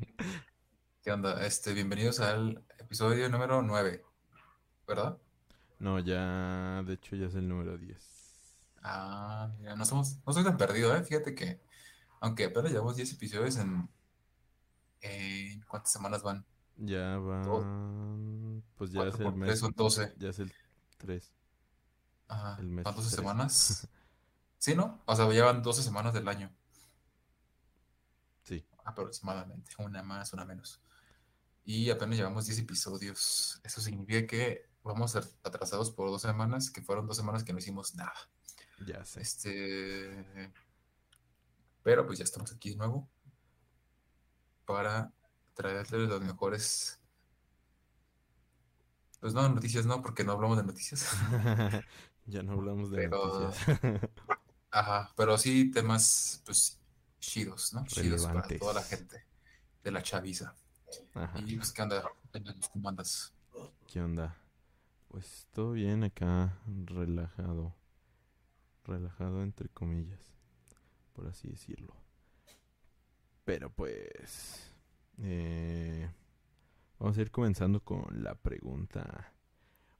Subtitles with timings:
[1.02, 1.44] ¿Qué onda?
[1.46, 4.04] Este, bienvenidos al episodio número 9,
[4.86, 5.18] ¿verdad?
[5.78, 7.98] No, ya, de hecho ya es el número 10.
[8.82, 11.02] Ah, mira, no somos, no soy tan perdido, ¿eh?
[11.04, 11.60] Fíjate que,
[12.20, 13.88] aunque apenas llevamos 10 episodios en,
[15.00, 16.46] en ¿cuántas semanas van?
[16.76, 20.16] Ya van, pues ya Cuatro es el por mes, tres son 12.
[20.16, 20.52] ya es el
[20.98, 21.32] 3,
[22.28, 23.14] Ajá, el mes ¿van 12 3.
[23.14, 23.88] semanas?
[24.58, 25.02] Sí, ¿no?
[25.06, 26.50] O sea, llevan 12 semanas del año,
[28.84, 30.80] aproximadamente, una más, una menos.
[31.64, 33.60] Y apenas llevamos 10 episodios.
[33.64, 37.58] Eso significa que vamos a- atrasados por dos semanas, que fueron dos semanas que no
[37.60, 38.14] hicimos nada.
[38.86, 39.20] ya sé.
[39.20, 40.52] Este,
[41.82, 43.08] pero pues ya estamos aquí de nuevo
[44.64, 45.12] para
[45.54, 47.00] traerles los mejores.
[49.20, 51.08] Pues no, noticias no, porque no hablamos de noticias.
[52.26, 53.66] Ya no hablamos de Pero, noticias
[54.70, 56.80] ajá, pero sí temas, pues,
[57.22, 57.86] chidos, ¿no?
[57.86, 59.24] Chidos para toda la gente
[59.82, 60.54] de la chaviza.
[61.14, 62.02] Ajá, Y pues, ¿qué anda?
[62.72, 63.32] ¿Cómo andas?
[63.86, 64.36] ¿qué onda?
[65.08, 67.74] Pues todo bien acá, relajado,
[68.84, 70.20] relajado entre comillas,
[71.12, 71.94] por así decirlo.
[73.44, 74.72] Pero pues,
[75.18, 76.10] eh,
[76.98, 79.32] vamos a ir comenzando con la pregunta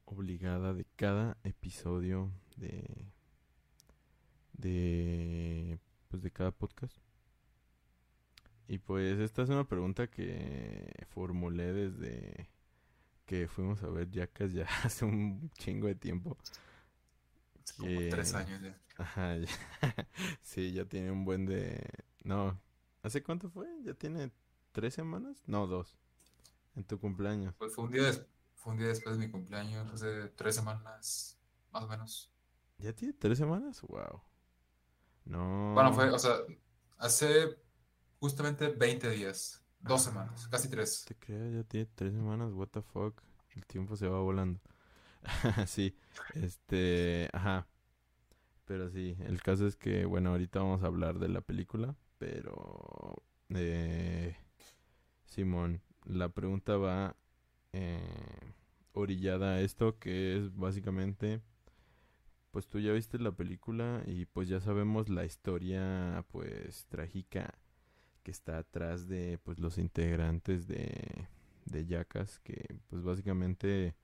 [0.07, 3.13] obligada de cada episodio de,
[4.55, 7.12] de, pues de cada podcast.
[8.73, 12.49] Y pues esta es una pregunta que formulé desde
[13.27, 16.39] que fuimos a ver Jackass ya hace un chingo de tiempo.
[17.77, 18.75] Como tres años ya.
[18.97, 19.47] Ajá, ya-
[20.43, 21.87] sí, ya tiene un buen de...
[22.25, 22.59] No,
[23.03, 23.69] ¿hace cuánto fue?
[23.85, 24.31] ¿Ya tiene
[24.73, 25.43] tres semanas?
[25.47, 25.99] No, dos.
[26.75, 27.55] En tu cumpleaños.
[27.59, 28.11] Pues fue un día,
[28.55, 31.39] fue un día después de mi cumpleaños, hace tres semanas,
[31.73, 32.31] más o menos.
[32.79, 33.83] ¿Ya tiene tres semanas?
[33.83, 34.23] Wow.
[35.25, 35.73] No.
[35.75, 36.37] Bueno, fue, o sea,
[36.99, 37.57] hace
[38.23, 41.05] justamente 20 días, dos semanas, casi tres.
[41.05, 43.21] Te creo, ya tiene tres semanas, what the fuck.
[43.57, 44.61] El tiempo se va volando.
[45.67, 45.97] Sí,
[46.35, 47.67] este, ajá.
[48.65, 53.17] Pero sí, el caso es que, bueno, ahorita vamos a hablar de la película, pero,
[53.51, 54.37] eh,
[55.27, 57.17] Simón, la pregunta va
[57.73, 58.55] eh,
[58.93, 61.41] orillada a esto, que es básicamente,
[62.53, 67.53] pues tú ya viste la película y pues ya sabemos la historia, pues, trágica
[68.23, 71.29] que está atrás de pues los integrantes de
[71.67, 73.95] de Jackass que pues básicamente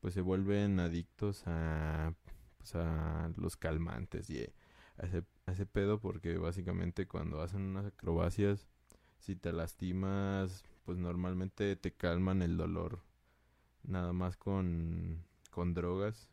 [0.00, 2.14] pues se vuelven adictos a
[2.58, 4.42] pues a los calmantes y
[4.98, 8.68] a ese, a ese pedo porque básicamente cuando hacen unas acrobacias
[9.18, 13.00] si te lastimas pues normalmente te calman el dolor
[13.82, 16.28] nada más con con drogas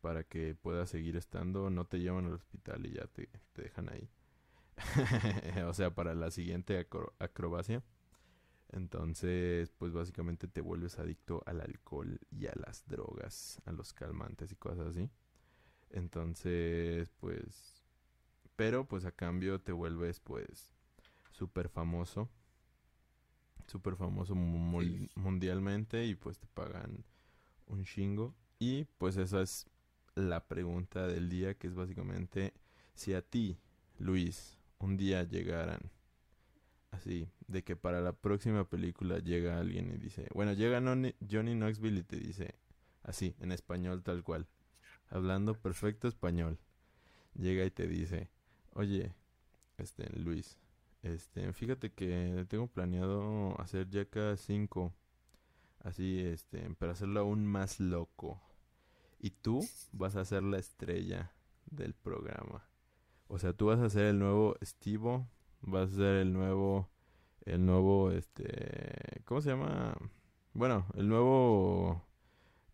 [0.00, 3.88] para que puedas seguir estando no te llevan al hospital y ya te, te dejan
[3.88, 4.08] ahí
[5.66, 7.82] o sea, para la siguiente acro- acrobacia.
[8.72, 14.52] Entonces, pues básicamente te vuelves adicto al alcohol y a las drogas, a los calmantes
[14.52, 15.10] y cosas así.
[15.90, 17.82] Entonces, pues,
[18.56, 20.74] pero pues a cambio te vuelves pues
[21.32, 22.30] súper famoso,
[23.66, 25.08] súper famoso Sí.
[25.16, 27.04] mundialmente y pues te pagan
[27.66, 28.34] un chingo.
[28.58, 29.68] Y pues esa es
[30.14, 32.54] la pregunta del día, que es básicamente
[32.94, 33.58] si a ti,
[33.98, 35.90] Luis, un día llegaran
[36.90, 42.00] así, de que para la próxima película llega alguien y dice, bueno, llega Johnny Knoxville
[42.00, 42.54] y te dice,
[43.02, 44.46] así, en español tal cual,
[45.08, 46.58] hablando perfecto español,
[47.34, 48.30] llega y te dice,
[48.74, 49.14] oye,
[49.78, 50.58] este, Luis,
[51.02, 54.94] este, fíjate que tengo planeado hacer Jackass 5,
[55.80, 58.40] así, este, para hacerlo aún más loco,
[59.18, 61.32] y tú vas a ser la estrella
[61.66, 62.68] del programa.
[63.28, 65.28] O sea, tú vas a ser el nuevo Estivo,
[65.62, 66.88] vas a ser el nuevo,
[67.46, 69.96] el nuevo, este, ¿cómo se llama?
[70.54, 72.02] Bueno, el nuevo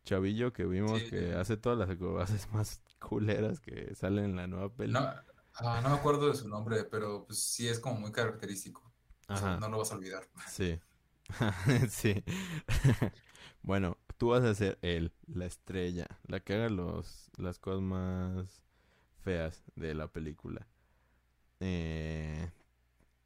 [0.05, 4.47] chavillo que vimos Sí, que hace todas las acrobacias más culeras que salen en la
[4.49, 4.95] nueva peli.
[4.95, 5.15] no,
[5.55, 8.83] ah, no me acuerdo de su nombre, pero pues sí es como muy característico.
[9.29, 10.29] O sea, Ajá, no lo vas a olvidar.
[10.45, 10.81] sí,
[11.91, 12.25] sí.
[13.63, 18.63] Bueno, tú vas a ser él, la estrella, la que haga los, las cosas más
[19.21, 20.67] feas de la película.
[21.61, 22.51] Eh,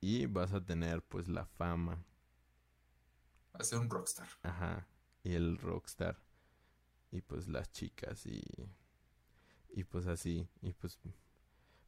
[0.01, 2.05] y vas a tener pues la fama,
[3.55, 4.37] Va a ser un rockstar.
[4.45, 4.87] ajá,
[5.25, 6.17] y el rockstar,
[7.13, 8.43] y pues las chicas y,
[9.71, 10.99] y pues así, y pues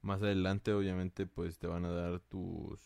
[0.02, 2.80] más adelante obviamente pues te van a dar tus,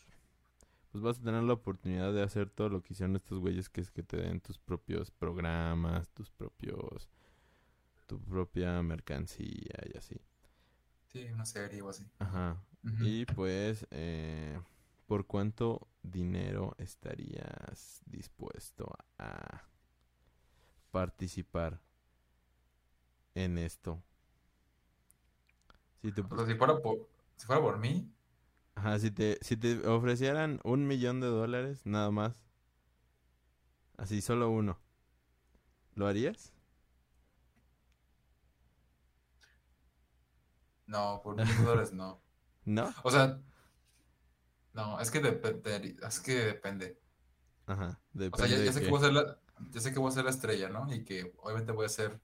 [0.91, 3.81] pues vas a tener la oportunidad de hacer todo lo que hicieron estos güeyes, que
[3.81, 7.09] es que te den tus propios programas, tus propios,
[8.07, 10.15] tu propia mercancía y así.
[11.11, 12.05] Sí, una serie o así.
[12.19, 12.57] Ajá.
[12.99, 14.59] Y pues, eh,
[15.07, 19.67] ¿por cuánto dinero estarías dispuesto a
[20.91, 21.79] participar
[23.35, 24.01] en esto?
[26.01, 28.11] Si te, O sea, si fuera por, si fuera por mí,
[28.75, 32.43] ajá, si te, si te ofrecieran un millón de dólares, nada más,
[33.97, 34.77] así solo uno,
[35.95, 36.51] ¿lo harías?
[40.91, 42.21] No, por mil dólares no.
[42.65, 42.93] ¿No?
[43.03, 43.41] O sea,
[44.73, 46.99] no, es que depende, es que depende.
[47.65, 47.99] Ajá,
[48.31, 49.39] O sea, depende ya, sé que voy a ser la,
[49.71, 50.93] ya sé que voy a ser la estrella, ¿no?
[50.93, 52.19] Y que obviamente voy a hacer,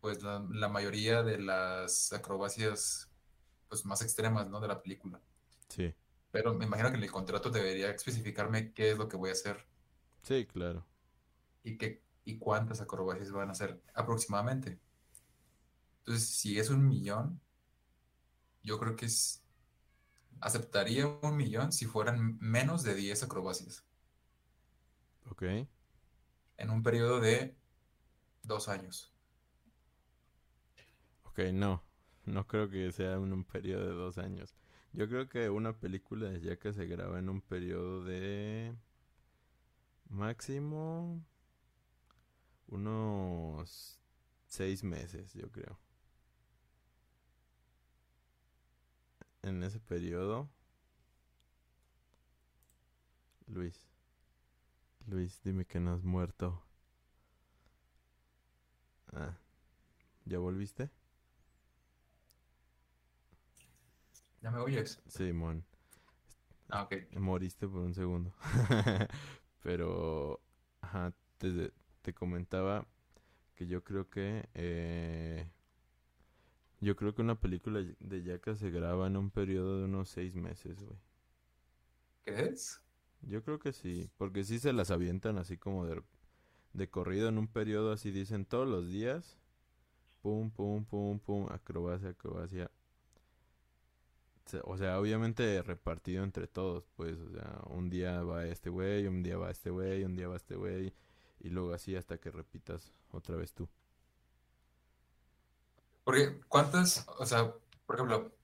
[0.00, 3.10] pues, la, la mayoría de las acrobacias,
[3.68, 4.60] pues, más extremas, ¿no?
[4.60, 5.20] De la película.
[5.68, 5.94] Sí,
[6.32, 9.32] Pero me imagino que en el contrato debería especificarme qué es lo que voy a
[9.34, 9.66] hacer
[10.22, 10.86] sí, claro.
[11.62, 14.78] y qué, y cuántas acrobacias van a hacer aproximadamente.
[16.00, 17.40] Entonces, si es un millón,
[18.62, 19.42] yo creo que es,
[20.40, 23.84] aceptaría un millón si fueran menos de 10 acrobacias
[25.30, 25.42] Ok,
[26.58, 27.56] en un periodo de
[28.44, 29.12] dos años.
[31.24, 31.82] ok, no.
[32.26, 34.54] No creo que sea en un periodo de dos años.
[34.92, 38.74] Yo creo que una película de Yaka se graba en un periodo de
[40.10, 41.22] máximo
[42.68, 43.98] unos
[44.46, 45.78] seis meses, yo creo.
[49.42, 50.48] En ese periodo,
[53.48, 53.86] Luis,
[55.06, 56.62] Luis, dime que no has muerto.
[59.12, 59.36] Ah,
[60.26, 60.90] ¿ya volviste?
[64.42, 65.00] ¿Ya me oyes?
[65.06, 65.64] Simón,
[66.70, 66.92] Ah, ok.
[67.16, 68.32] moriste por un segundo.
[69.62, 70.40] Pero,
[70.80, 71.72] ajá, te,
[72.02, 72.86] te comentaba
[73.54, 75.48] que yo creo que eh,
[76.80, 80.34] yo creo que una película de Yaka se graba en un periodo de unos seis
[80.34, 80.98] meses, güey.
[82.24, 82.80] ¿Crees?
[83.22, 86.02] Yo creo que sí, porque sí se las avientan así como de,
[86.72, 89.38] de corrido en un periodo así dicen todos los días,
[90.22, 92.70] pum, pum, pum, pum, acrobacia, acrobacia.
[94.64, 99.22] O sea, obviamente repartido entre todos, pues, o sea, un día va este güey, un
[99.22, 100.92] día va este güey, un día va este güey,
[101.40, 103.68] y luego así hasta que repitas otra vez tú.
[106.10, 107.54] Porque, ¿cuántas, o sea,
[107.86, 108.36] por ejemplo,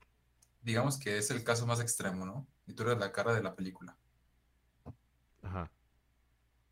[0.61, 2.47] digamos que es el caso más extremo, ¿no?
[2.65, 3.97] Y tú eres la cara de la película.
[5.41, 5.69] Ajá.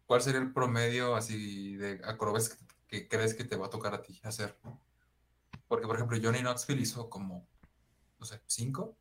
[0.05, 3.93] ¿Cuál sería el promedio así de acrobacias que, que crees que te va a tocar
[3.93, 4.57] a ti hacer?
[5.67, 7.45] Porque, por ejemplo, Johnny Knoxville hizo como,
[8.17, 8.95] no sé, cinco.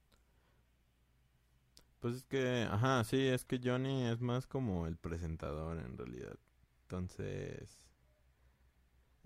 [2.01, 6.41] Pues es que, ajá, sí, es que Johnny es más como el presentador en realidad.
[6.83, 7.87] Entonces,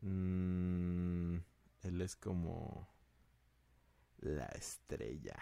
[0.03, 1.39] mm,
[1.83, 2.89] él es como
[4.19, 5.37] la estrella.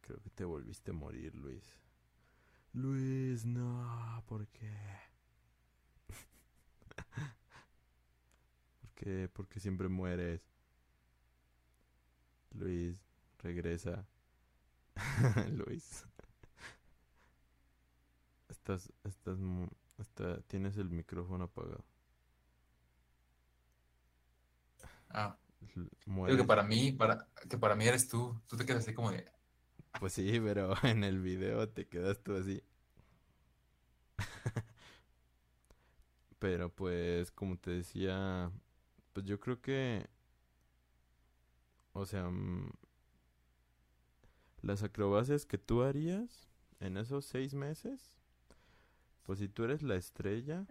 [0.00, 1.64] Creo que te volviste a morir, Luis.
[2.72, 4.70] Luis, no, ¿por qué?
[8.80, 9.28] ¿Por qué?
[9.28, 10.40] ¿Por qué siempre mueres?
[12.52, 12.96] Luis,
[13.38, 14.06] regresa.
[15.52, 16.04] Luis.
[18.48, 19.38] Estás, estás,
[19.98, 21.84] está, tienes el micrófono apagado.
[25.10, 25.36] Ah,
[26.24, 26.44] creo que Mueres.
[26.44, 28.40] para mí, para, que para mí eres tú.
[28.48, 29.24] Tú te quedas así como de,
[29.98, 32.62] Pues sí, pero en el video te quedas tú así.
[36.38, 38.50] Pero pues, como te decía,
[39.12, 40.08] pues yo creo que,
[41.92, 42.70] o sea, mm,
[44.62, 46.48] las acrobacias que tú harías
[46.80, 48.12] en esos seis meses,
[49.24, 50.66] pues si tú eres la estrella,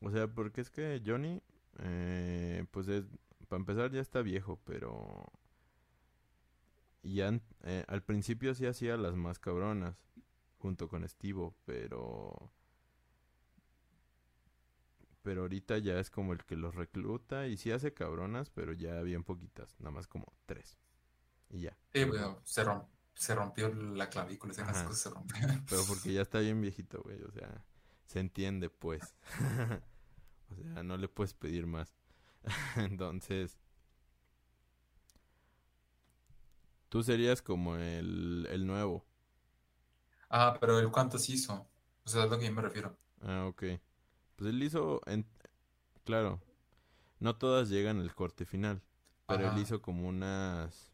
[0.00, 1.42] o sea, porque es que Johnny,
[1.78, 3.04] eh, pues es,
[3.48, 5.24] para empezar ya está viejo, pero
[7.02, 10.04] y an- eh, al principio sí hacía las más cabronas,
[10.58, 12.52] junto con Estivo, pero...
[15.22, 19.00] Pero ahorita ya es como el que los recluta y sí hace cabronas, pero ya
[19.02, 20.76] bien poquitas, nada más como tres.
[21.50, 21.76] Y ya.
[21.92, 24.84] sí, bueno, se, rom- se rompió la clavícula, esas Ajá.
[24.84, 25.64] cosas se rompieron.
[25.68, 27.64] Pero porque ya está bien viejito, güey, o sea,
[28.06, 29.14] se entiende pues.
[30.50, 31.94] o sea, no le puedes pedir más.
[32.76, 33.58] Entonces,
[36.88, 39.04] tú serías como el, el nuevo.
[40.30, 41.68] Ah, pero el cuántos hizo.
[42.04, 42.96] O sea, es lo que yo me refiero.
[43.20, 43.64] Ah, ok.
[44.36, 45.26] Pues él hizo, en...
[46.04, 46.40] claro,
[47.20, 48.82] no todas llegan al corte final,
[49.26, 50.92] pero él hizo como unas,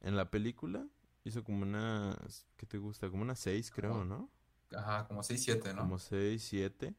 [0.00, 0.86] en la película
[1.24, 3.10] hizo como unas, ¿qué te gusta?
[3.10, 4.30] Como unas seis, creo, ¿no?
[4.76, 5.82] ajá, como 6, 7, ¿no?
[5.82, 6.94] Como seis, siete.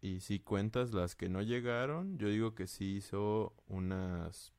[0.00, 4.52] Y si cuentas las que no llegaron, yo digo que sí hizo unas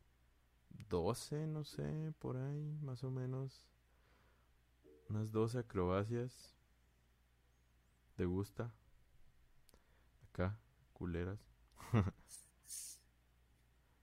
[0.90, 3.66] 12, no sé, por ahí, más o menos.
[5.10, 6.56] Unas 12 acrobacias.
[8.16, 8.74] ¿Te gusta?
[10.30, 10.58] Acá,
[10.94, 11.40] culeras.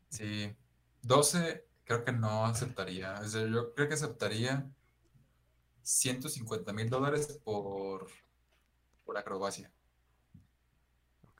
[0.08, 0.56] Sí.
[1.02, 3.22] 12 creo que no aceptaría.
[3.26, 4.66] Yo creo que aceptaría
[5.82, 8.08] 150 mil dólares por,
[9.04, 9.70] por acrobacia.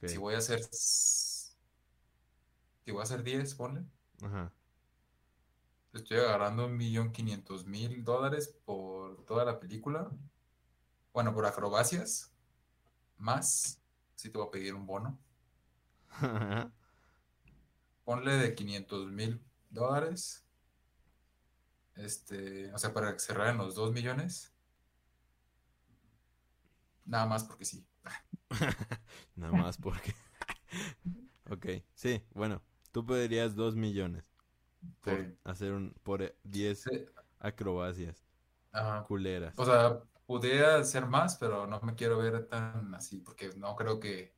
[0.09, 0.63] Si voy a hacer...
[0.65, 1.55] Si
[2.93, 3.85] voy a hacer 10, ponle.
[4.23, 4.53] Ajá.
[5.93, 10.11] Estoy agarrando un millón quinientos mil dólares por toda la película.
[11.13, 12.31] Bueno, por acrobacias.
[13.17, 13.81] Más.
[14.15, 15.19] Si te voy a pedir un bono.
[18.05, 20.45] Ponle de 500 mil dólares.
[21.95, 24.53] Este, o sea, para cerrar en los 2 millones.
[27.07, 27.87] Nada más porque sí.
[29.37, 30.15] Nada más porque.
[31.51, 34.25] ok, sí, bueno, tú pedirías 2 millones
[35.03, 35.39] por Sí.
[35.45, 35.95] hacer un.
[36.03, 37.05] por eh, 10 Sí,
[37.39, 38.25] acrobacias
[38.73, 39.05] ajá.
[39.07, 39.55] culeras.
[39.59, 44.01] O sea, podría ser más, pero no me quiero ver tan así, porque no creo
[44.01, 44.35] que.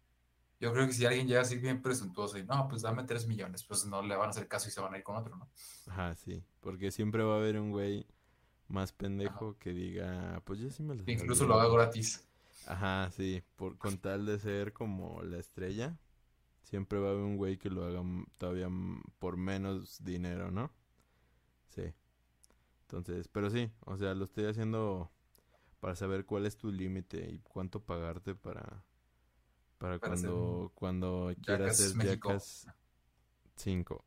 [0.60, 3.64] Yo creo que si alguien llega así bien presuntuoso y no, pues dame 3 millones,
[3.64, 5.52] pues no le van a hacer caso y se van a ir con otro, ¿no?
[5.86, 8.06] Ajá, sí, porque siempre va a haber un güey
[8.68, 11.54] más pendejo que diga, pues yo sí me lo incluso sabía".
[11.56, 12.27] lo hago gratis.
[12.68, 15.98] Ajá, sí, por con tal de ser como la estrella,
[16.62, 18.02] siempre va a haber un güey que lo haga
[18.38, 18.68] todavía
[19.18, 20.72] por menos dinero, ¿no?
[21.68, 21.94] Sí.
[22.82, 25.10] Entonces, pero sí, o sea, lo estoy haciendo
[25.80, 28.84] para saber cuál es tu límite y cuánto pagarte para
[29.78, 32.18] para cuando cuando quieras hacer.
[32.20, 32.66] Jackass
[33.56, 34.04] 5.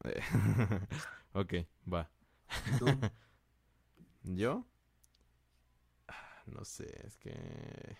[1.33, 1.53] Ok,
[1.91, 2.09] va.
[2.65, 2.85] ¿Y tú?
[4.23, 4.65] ¿Yo?
[6.07, 7.97] Ah, No sé, es que...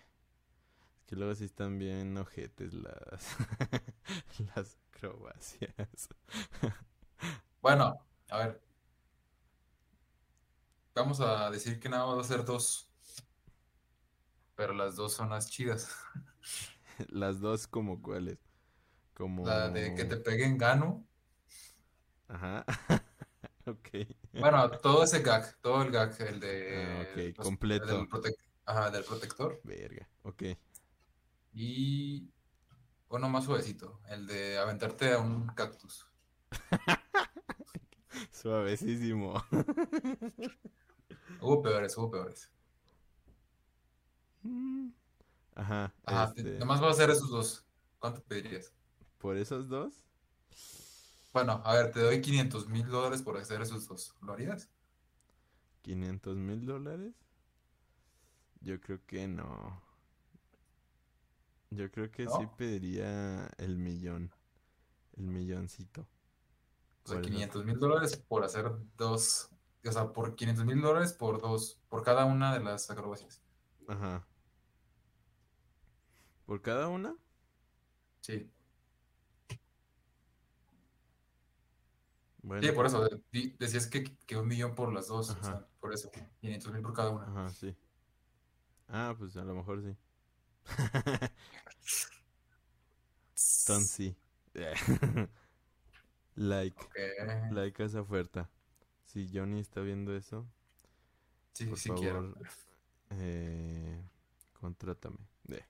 [1.12, 3.36] Que luego sí están bien ojetes las...
[4.56, 6.08] las acrobacias.
[7.60, 8.62] Bueno, a ver.
[10.94, 12.90] Vamos a decir que nada más va a ser dos.
[14.54, 15.94] Pero las dos son las chidas.
[17.10, 18.38] Las dos como cuáles.
[19.12, 19.46] Como...
[19.46, 21.06] La de que te peguen gano.
[22.28, 22.64] Ajá.
[23.66, 23.88] ok.
[24.32, 27.84] Bueno, todo ese gag, todo el gag, el de Ah, ok, los- completo.
[27.86, 29.60] del, ajá, del protector.
[29.62, 30.08] Verga.
[30.22, 30.42] Ok.
[31.54, 32.30] Y
[33.08, 36.06] uno más suavecito, el de aventarte a un cactus.
[38.32, 39.42] Suavecísimo.
[41.40, 42.50] Hubo peores, hubo peores.
[44.44, 44.90] Mm.
[45.54, 45.94] Ajá.
[46.04, 47.64] Ajá, te- este, nomás va a ser esos dos.
[47.98, 48.72] ¿Cuánto pedirías?
[49.18, 50.04] ¿Por esos dos?
[51.32, 54.14] Bueno, a ver, te doy 500 mil dólares por hacer esos dos.
[54.22, 54.70] ¿Lo harías?
[55.82, 57.14] ¿500 mil dólares?
[58.60, 59.82] Yo creo que no.
[61.74, 64.30] Yo creo que sí pediría el millón.
[65.16, 66.02] El milloncito.
[67.04, 67.30] O sea, Por eso.
[67.30, 69.48] 500 mil dólares por hacer dos.
[69.84, 71.80] O sea, por 500 mil dólares por dos.
[71.88, 73.42] Por cada una de las acrobacias.
[73.88, 74.26] Ajá.
[76.44, 77.16] ¿Por cada una?
[78.20, 78.50] Sí.
[82.42, 83.08] Bueno, Sí, por eso.
[83.58, 85.30] decías que, que un millón por las dos.
[85.30, 86.10] O sea, por eso.
[86.40, 87.24] 500 mil por cada una.
[87.24, 87.74] Ajá, sí.
[88.88, 89.96] Ah, pues a lo mejor sí.
[93.34, 94.16] Sí.
[96.36, 96.76] like.
[97.50, 98.50] Like a esa oferta.
[99.04, 100.46] Si Johnny está viendo eso,
[101.52, 102.34] Sí, por sí favor, quiero.
[103.10, 104.02] eh,
[104.54, 105.18] contrátame.
[105.48, 105.64] Eh.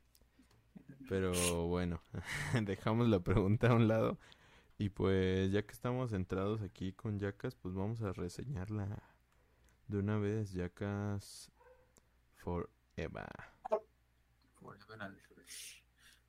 [1.09, 1.33] Pero
[1.67, 2.01] bueno,
[2.63, 4.19] dejamos la pregunta a un lado.
[4.79, 9.03] Y pues ya que estamos entrados aquí con Jackass, pues vamos a reseñarla
[9.89, 10.53] de una vez.
[10.53, 11.51] Jackass
[12.37, 13.52] Forever.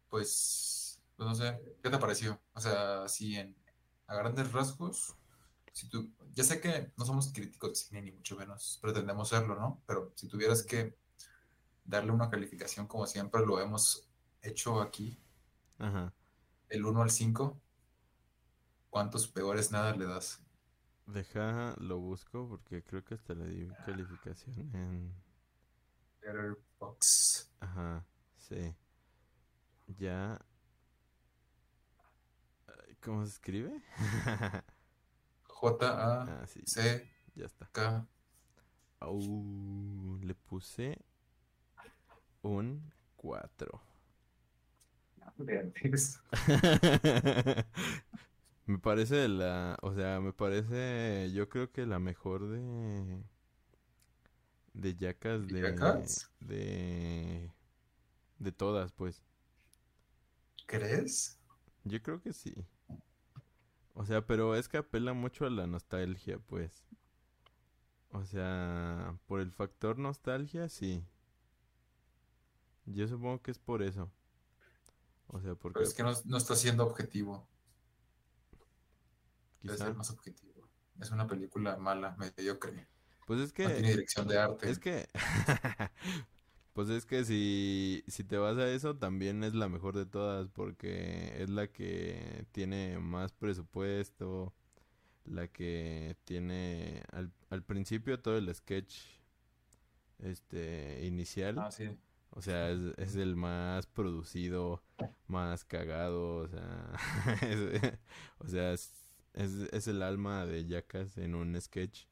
[0.09, 2.39] Pues, pues no sé, ¿qué te pareció?
[2.53, 3.55] O sea, si en
[4.05, 5.15] a grandes rasgos,
[5.71, 9.55] si tú, ya sé que no somos críticos de cine ni mucho menos pretendemos serlo,
[9.55, 9.81] ¿no?
[9.87, 10.95] Pero si tuvieras que
[11.83, 14.07] darle una calificación como siempre lo hemos
[14.41, 15.19] hecho aquí,
[15.79, 16.13] Ajá.
[16.69, 17.59] el 1 al 5,
[18.89, 20.41] ¿cuántos peores nada le das?
[21.07, 25.13] Deja, lo busco porque creo que hasta le di calificación en...
[26.21, 27.49] Letterboxd.
[27.59, 28.05] Ajá,
[28.53, 28.75] sí.
[29.97, 30.39] Ya...
[32.67, 33.81] Ay, ¿Cómo se escribe?
[35.47, 36.81] J-A-C-K.
[36.81, 37.01] Ah,
[37.35, 38.07] ya está.
[38.99, 40.97] Au, le puse
[42.41, 43.81] un 4.
[48.67, 53.23] me parece la, o sea, me parece, yo creo que la mejor de
[54.73, 55.61] de Jackass ¿De
[56.39, 57.51] de
[58.43, 59.23] de todas, pues.
[60.65, 61.37] ¿Crees?
[61.83, 62.53] Yo creo que sí.
[63.93, 66.83] O sea, pero es que apela mucho a la nostalgia, pues.
[68.09, 71.03] O sea, por el factor nostalgia, sí.
[72.85, 74.11] Yo supongo que es por eso.
[75.27, 77.47] O sea, porque Pero es que no, no está siendo objetivo.
[79.61, 79.85] Debe quizá.
[79.85, 80.69] ser más objetivo.
[80.99, 82.87] Es una película mala, mediocre.
[83.25, 84.69] Pues es No tiene que, dirección de arte.
[84.69, 85.07] es que,
[86.73, 90.49] pues es que si, si te vas a eso, también es la mejor de todas,
[90.49, 94.53] porque es la que tiene más presupuesto,
[95.25, 98.95] la que tiene al, al principio todo el sketch,
[100.19, 101.59] este, inicial.
[101.59, 101.89] Ah, sí.
[102.31, 104.81] O sea, es, es el más producido,
[105.27, 106.93] más cagado, o sea,
[107.41, 107.93] es,
[108.39, 108.91] o sea, es,
[109.33, 112.05] es, es el alma de Jackass en un sketch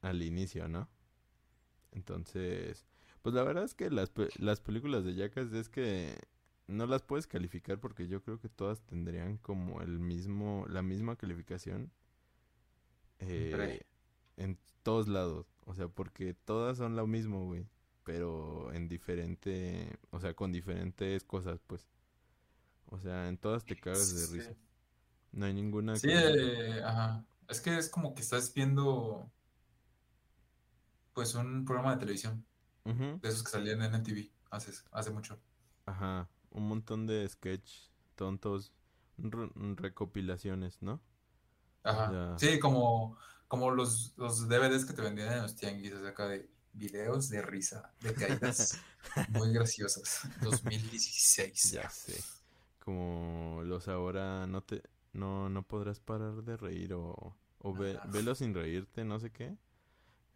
[0.00, 0.88] al inicio, ¿no?
[1.92, 2.86] Entonces,
[3.24, 6.16] pues la verdad es que las, pe- las películas de Jackass es que
[6.68, 11.16] no las puedes calificar porque yo creo que todas tendrían como el mismo, la misma
[11.16, 11.92] calificación
[13.20, 13.80] eh,
[14.36, 17.66] en todos lados, o sea, porque todas son lo mismo, güey
[18.04, 21.88] pero en diferente, o sea, con diferentes cosas, pues.
[22.86, 24.32] O sea, en todas te cagas de Sí.
[24.32, 24.54] risa.
[25.32, 27.24] No hay ninguna Sí, eh, ajá.
[27.48, 29.30] Es que es como que estás viendo,
[31.14, 32.44] pues, un programa de televisión,
[32.86, 35.38] Ujú, de esos que salían en MTV hace, hace mucho.
[35.86, 38.72] Ajá, un montón de sketch tontos,
[39.18, 41.00] re- recopilaciones, ¿no?
[41.82, 42.10] Ajá.
[42.10, 42.36] Ya.
[42.36, 46.28] Sí, como, como los, los DVDs que te vendían en los tianguis, o sea, acá
[46.28, 48.84] de videos de risa, de caídas
[49.26, 50.20] muy graciosas.
[50.40, 51.72] 2016.
[51.72, 52.24] Ya sé.
[52.78, 54.82] Como los ahora no te...
[55.12, 57.36] No, no podrás parar de reír o...
[57.58, 59.56] O ve, velo sin reírte, no sé qué.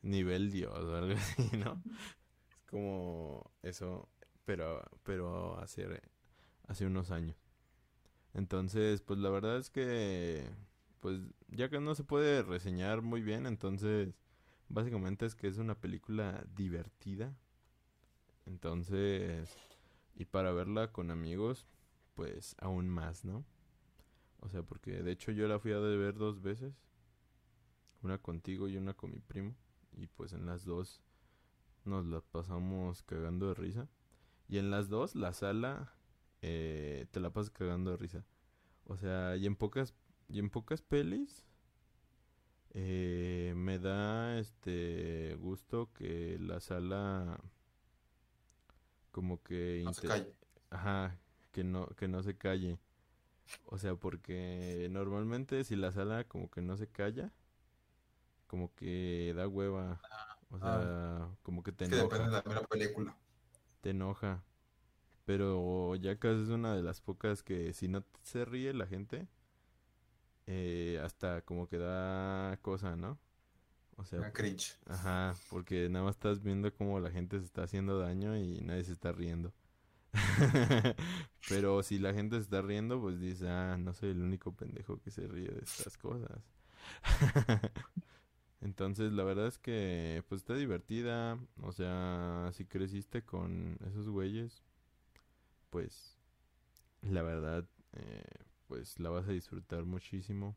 [0.03, 1.83] Nivel Dios o algo así, ¿no?
[2.71, 4.09] Como eso,
[4.45, 5.87] pero, pero hace,
[6.67, 7.37] hace unos años.
[8.35, 10.49] Entonces, pues la verdad es que,
[11.01, 14.15] pues ya que no se puede reseñar muy bien, entonces
[14.69, 17.35] básicamente es que es una película divertida.
[18.47, 19.57] Entonces,
[20.15, 21.67] y para verla con amigos,
[22.15, 23.45] pues aún más, ¿no?
[24.41, 26.75] O sea, porque de hecho yo la fui a ver dos veces.
[28.03, 29.55] Una contigo y una con mi primo.
[29.93, 31.03] Y pues en las dos
[31.89, 33.89] nos la pasamos cagando de risa.
[34.49, 35.93] Y en las dos la sala
[36.43, 38.25] eh, te la pasas cagando de risa.
[38.87, 39.95] O sea, y en pocas,
[40.29, 41.45] y en pocas pelis
[42.71, 47.41] eh, me da este gusto que la sala
[49.11, 50.35] como que No se calle.
[50.71, 51.19] Ajá,
[51.53, 52.79] que no, que no se calle.
[53.67, 57.33] O sea, porque normalmente si la sala como que no se calla,
[58.47, 60.01] como que da hueva.
[60.51, 63.17] O sea, como que te Es que depende enoja, de la película.
[63.81, 64.45] te enoja.
[65.25, 69.29] Pero Jackass es una de las pocas que si no se ríe la gente,
[70.47, 73.19] eh, hasta como que da cosa, ¿no?
[73.97, 74.79] O sea, Una cringe.
[74.87, 78.85] Ajá, porque nada más estás viendo cómo la gente se está haciendo daño y nadie
[78.85, 79.53] se está riendo.
[81.49, 85.01] Pero si la gente se está riendo, pues dice, ah, no soy el único pendejo
[85.01, 86.41] que se ríe de estas cosas.
[88.61, 91.39] Entonces, la verdad es que, pues está divertida.
[91.63, 94.63] O sea, si creciste con esos güeyes,
[95.71, 96.17] pues,
[97.03, 98.25] la verdad, eh,
[98.69, 100.57] pues la vas a disfrutar muchísimo.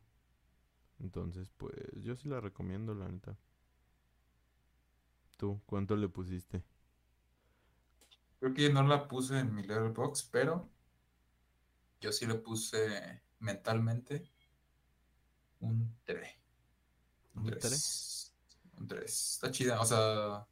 [1.00, 3.36] Entonces, pues, yo sí la recomiendo, la neta.
[5.36, 6.62] ¿Tú cuánto le pusiste?
[8.38, 10.70] Creo que no la puse en mi Letterboxd, pero
[12.00, 14.30] yo sí le puse mentalmente
[15.60, 16.41] un 3.
[17.36, 18.32] Un ¿Un 3.
[18.78, 19.32] Un 3.
[19.34, 20.46] Está chida, o sea,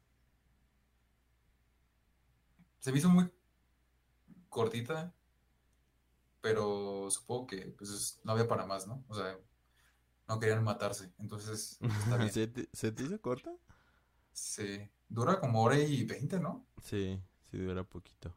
[2.79, 3.29] se me hizo muy
[4.49, 5.13] cortita,
[6.41, 9.03] pero supongo que pues, es- no había para más, ¿no?
[9.07, 9.37] O sea,
[10.27, 11.81] no querían matarse, entonces está
[12.17, 12.31] bien.
[12.31, 13.51] ¿Se te, se te hizo corta?
[14.33, 16.65] Sí, dura como hora y 20, ¿no?
[16.83, 18.35] Sí, sí dura poquito.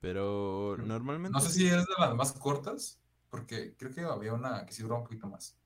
[0.00, 2.98] Pero normalmente No sé si es de las más cortas,
[3.30, 5.56] porque creo que había una que sí dura un poquito más.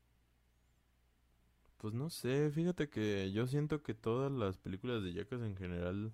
[1.80, 6.12] Pues no sé, fíjate que yo siento que todas las películas de Jackass en general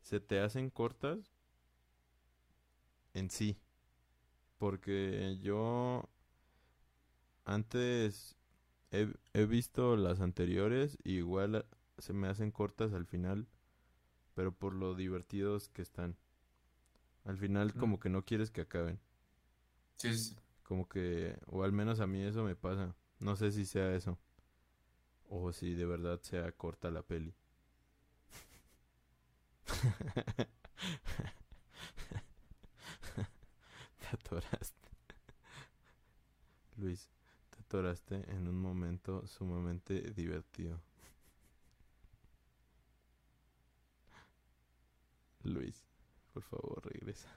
[0.00, 1.32] se te hacen cortas
[3.14, 3.56] en sí.
[4.58, 6.08] Porque yo
[7.44, 8.36] antes
[8.90, 11.66] he, he visto las anteriores y igual
[11.98, 13.46] se me hacen cortas al final,
[14.34, 16.16] pero por lo divertidos que están.
[17.24, 19.00] Al final como que no quieres que acaben.
[19.96, 20.34] Sí.
[20.64, 22.94] Como que, o al menos a mí eso me pasa.
[23.20, 24.18] No sé si sea eso.
[25.32, 27.34] O si de verdad sea corta la peli.
[34.00, 34.88] Te atoraste.
[36.76, 37.08] Luis,
[37.60, 40.80] atoraste en un momento sumamente divertido.
[45.44, 45.84] Luis,
[46.32, 47.28] por favor, regresa.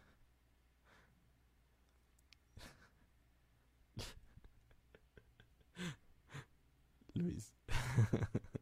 [7.16, 7.52] Luis,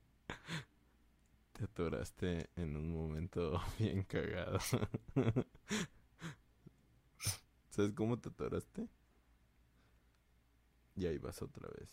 [1.53, 4.59] te atoraste en un momento bien cagado.
[7.69, 8.87] ¿Sabes cómo te atoraste?
[10.95, 11.89] Y ahí vas otra vez.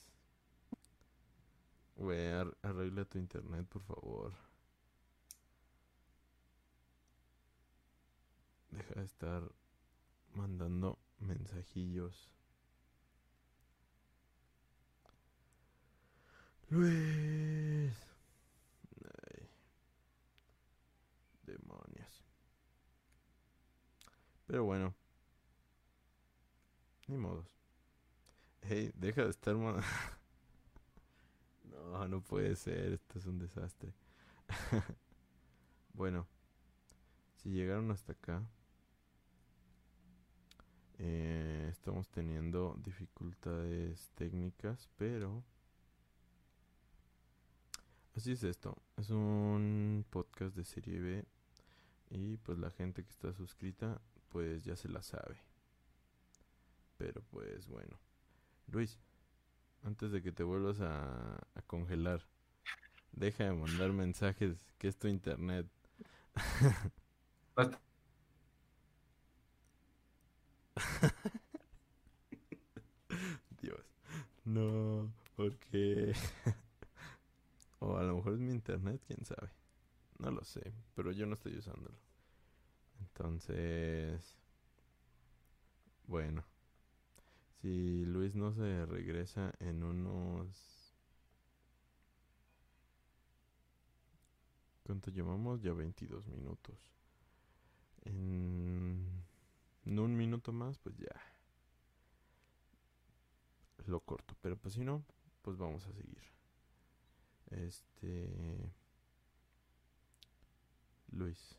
[1.97, 4.33] Güey, arregla tu internet, por favor.
[8.71, 9.53] Deja de estar
[10.35, 12.31] mandando mensajillos.
[16.71, 17.93] Luis.
[21.43, 22.25] Demonios.
[24.47, 24.95] Pero bueno.
[27.09, 27.59] Ni modos.
[28.63, 29.57] Hey, deja de estar...
[31.65, 32.93] no, no puede ser.
[32.93, 33.93] Esto es un desastre.
[35.93, 36.29] bueno.
[37.35, 38.45] Si llegaron hasta acá.
[40.99, 45.43] Eh, estamos teniendo dificultades técnicas, pero...
[48.17, 48.77] Así es esto.
[48.97, 51.25] Es un podcast de serie B
[52.11, 55.37] y pues la gente que está suscrita pues ya se la sabe.
[56.99, 57.99] Pero pues bueno.
[58.69, 58.99] Luis,
[59.85, 62.27] antes de que te vuelvas a, a congelar,
[63.13, 65.67] deja de mandar mensajes, que es tu internet.
[73.61, 73.81] Dios.
[74.45, 76.15] No, porque...
[77.81, 79.51] O a lo mejor es mi internet, quién sabe.
[80.19, 81.99] No lo sé, pero yo no estoy usándolo.
[83.01, 84.37] Entonces,
[86.07, 86.45] bueno,
[87.61, 90.97] si Luis no se regresa en unos...
[94.83, 95.63] ¿Cuánto llevamos?
[95.63, 96.93] Ya 22 minutos.
[98.05, 99.25] En,
[99.85, 101.09] en un minuto más, pues ya.
[103.87, 105.05] Lo corto, pero pues si no,
[105.43, 106.23] pues vamos a seguir.
[107.51, 108.73] Este.
[111.13, 111.57] Luis.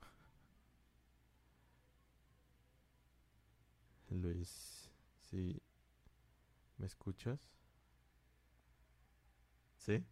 [4.10, 4.88] Luis,
[5.20, 5.60] ¿sí?
[6.78, 7.50] ¿Me escuchas?
[9.76, 10.04] ¿Sí?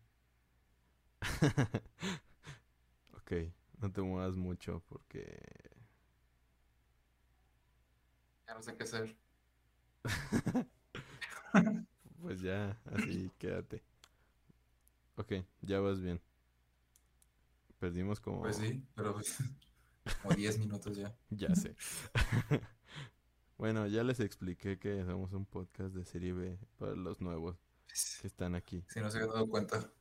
[3.15, 3.33] ok,
[3.79, 5.41] no te muevas mucho porque...
[8.47, 9.17] Ya no sé qué hacer.
[12.21, 13.83] pues ya, así quédate.
[15.17, 16.21] Ok, ya vas bien.
[17.79, 18.41] Perdimos como...
[18.41, 19.37] Pues sí, pero pues,
[20.23, 21.15] como 10 minutos ya.
[21.31, 21.77] ya sé.
[23.59, 27.57] bueno, ya les expliqué que somos un podcast de serie B para los nuevos
[28.21, 28.85] que están aquí.
[28.89, 29.93] Si no se han dado cuenta.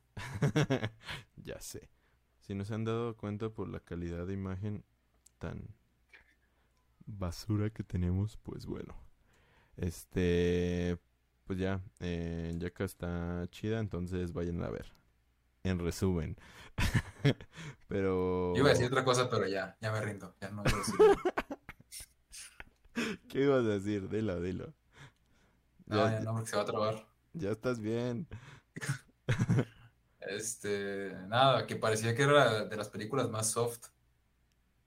[1.36, 1.90] ya sé.
[2.40, 4.84] Si no se han dado cuenta por la calidad de imagen
[5.38, 5.74] tan
[7.04, 8.96] basura que tenemos, pues bueno.
[9.76, 10.98] Este,
[11.44, 15.01] pues ya, eh, ya acá está chida, entonces vayan a ver
[15.64, 16.36] en resumen.
[17.88, 18.54] pero.
[18.54, 20.34] Yo iba a decir otra cosa, pero ya, ya me rindo.
[20.40, 20.62] Ya no
[23.28, 24.08] ¿Qué ibas a decir?
[24.08, 24.74] Dilo, dilo.
[25.86, 27.06] No, ya, no, porque se va a trabar.
[27.32, 28.28] Ya estás bien.
[30.24, 33.88] Este, nada, que parecía que era de las películas más soft,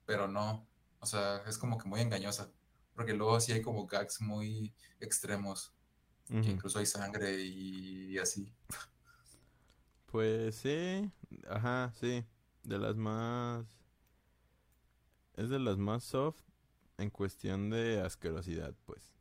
[0.05, 0.65] pero no.
[0.99, 2.49] O sea, es como que muy engañosa.
[2.95, 5.73] Porque luego sí hay como gags muy extremos.
[6.27, 8.51] Que incluso hay sangre y así.
[10.15, 11.11] Pues sí,
[11.49, 12.23] ajá, sí.
[12.63, 13.65] De las más...
[15.35, 16.41] Es de las más soft
[16.97, 19.11] en cuestión de asquerosidad, pues.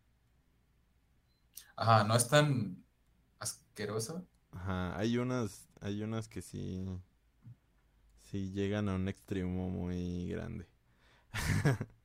[1.77, 2.85] Ajá, no es tan
[3.39, 4.27] asqueroso.
[4.53, 6.87] Ajá, hay unas, hay unas que sí,
[8.31, 10.67] sí llegan a un extremo muy grande.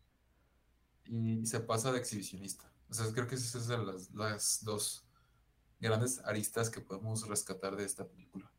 [1.05, 2.71] y se pasa de exhibicionista.
[2.89, 5.05] O sea, creo que esas son las, las dos
[5.79, 8.51] grandes aristas que podemos rescatar de esta película.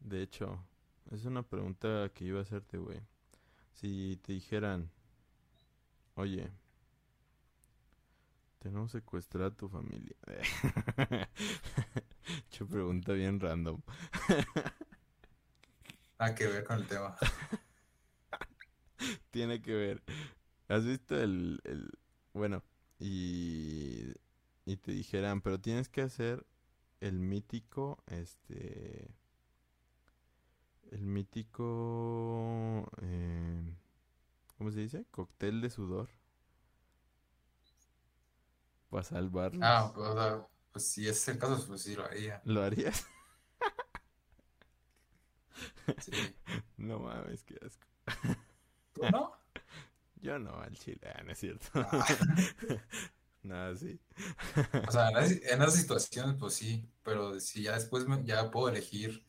[0.00, 0.64] De hecho,
[1.10, 3.00] es una pregunta que iba a hacerte, güey.
[3.72, 4.90] Si te dijeran,
[6.14, 6.50] oye,
[8.58, 10.16] tenemos secuestrada a tu familia.
[12.52, 13.80] Yo pregunta bien random.
[16.18, 17.16] Nada que ver con el tema.
[19.30, 20.02] Tiene que ver.
[20.68, 21.90] ¿Has visto el, el...
[22.32, 22.62] Bueno,
[22.98, 24.12] y...
[24.66, 26.46] Y te dijeran, pero tienes que hacer
[27.00, 29.10] el mítico, este
[30.90, 33.74] el mítico, eh,
[34.58, 35.04] ¿cómo se dice?
[35.10, 36.08] Cóctel de sudor.
[38.90, 39.62] Para salvarlos.
[39.64, 40.08] Ah, pues,
[40.72, 42.42] Pues si ese es el caso, pues sí lo haría.
[42.44, 43.06] ¿Lo harías?
[45.98, 46.34] Sí.
[46.78, 47.86] No mames, qué asco.
[48.92, 49.32] ¿Tú no?
[50.22, 51.66] Yo no, al chile, ah, no es cierto.
[51.74, 52.06] Ah,
[53.42, 53.98] Nada, sí.
[54.86, 59.24] O sea, en, esas situaciones, pues sí, pero si ya después me- ya puedo elegir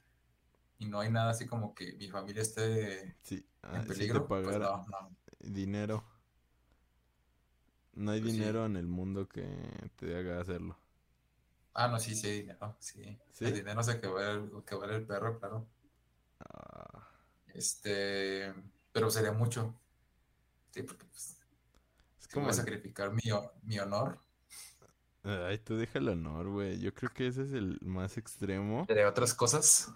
[0.81, 4.27] y no hay nada así como que mi familia esté Sí, ah, en si peligro,
[4.27, 6.03] pues no, no, dinero,
[7.93, 8.43] no hay pues sí.
[8.43, 9.45] dinero en el mundo que
[9.95, 10.77] te haga hacerlo.
[11.73, 13.19] Ah, no, sí, sí hay dinero, sí.
[13.31, 13.45] ¿Sí?
[13.45, 15.69] El dinero sé que vale, que vale el perro, claro.
[16.39, 17.01] Ah,
[17.53, 18.53] Este,
[18.91, 19.79] pero sería mucho.
[20.71, 21.39] Sí, porque pues,
[22.19, 22.53] es voy como a el...
[22.53, 23.23] sacrificar mi,
[23.63, 24.19] mi honor
[25.23, 26.79] Ay, tú deja el honor, güey.
[26.79, 28.87] Yo creo que ese es el más extremo.
[28.87, 29.91] de otras cosas.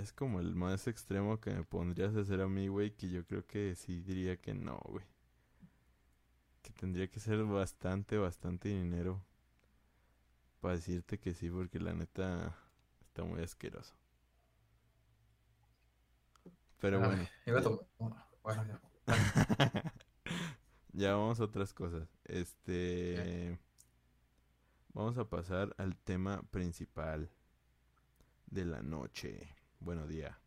[0.00, 3.26] Es como el más extremo que me pondrías a hacer a mí, güey, que yo
[3.26, 5.04] creo que sí diría que no, güey.
[6.62, 9.22] Que tendría que ser bastante, bastante dinero
[10.62, 12.56] para decirte que sí, porque la neta
[13.02, 13.94] está muy asqueroso.
[16.78, 18.80] Pero Ay, bueno, iba a bueno,
[20.94, 21.12] ya.
[21.12, 22.08] Vamos a otras cosas.
[22.24, 23.58] Este,
[24.94, 27.30] vamos a pasar al tema principal
[28.46, 29.59] de la noche.
[29.80, 30.38] Bueno, día.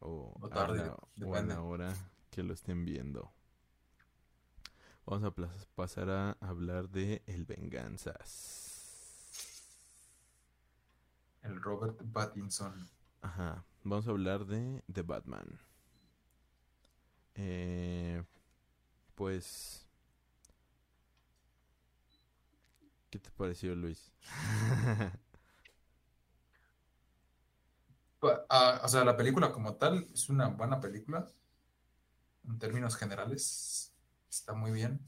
[0.00, 1.54] O O a tarde, la, o a depende.
[1.54, 1.94] la hora
[2.30, 3.32] que lo estén viendo.
[5.06, 5.34] Vamos a
[5.74, 8.74] pasar a hablar de El Venganzas.
[11.42, 12.88] El Robert Pattinson.
[13.22, 15.60] Ajá, vamos a hablar de The Batman.
[17.34, 18.22] Eh,
[19.14, 19.86] pues,
[23.10, 24.12] ¿qué te pareció, Luis?
[28.20, 31.32] Pa- ah, o sea, la película como tal es una buena película.
[32.48, 33.94] En términos generales,
[34.28, 35.00] está muy bien.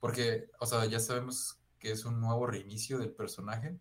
[0.00, 3.78] Porque, o sea, ya sabemos que es un nuevo reinicio del personaje,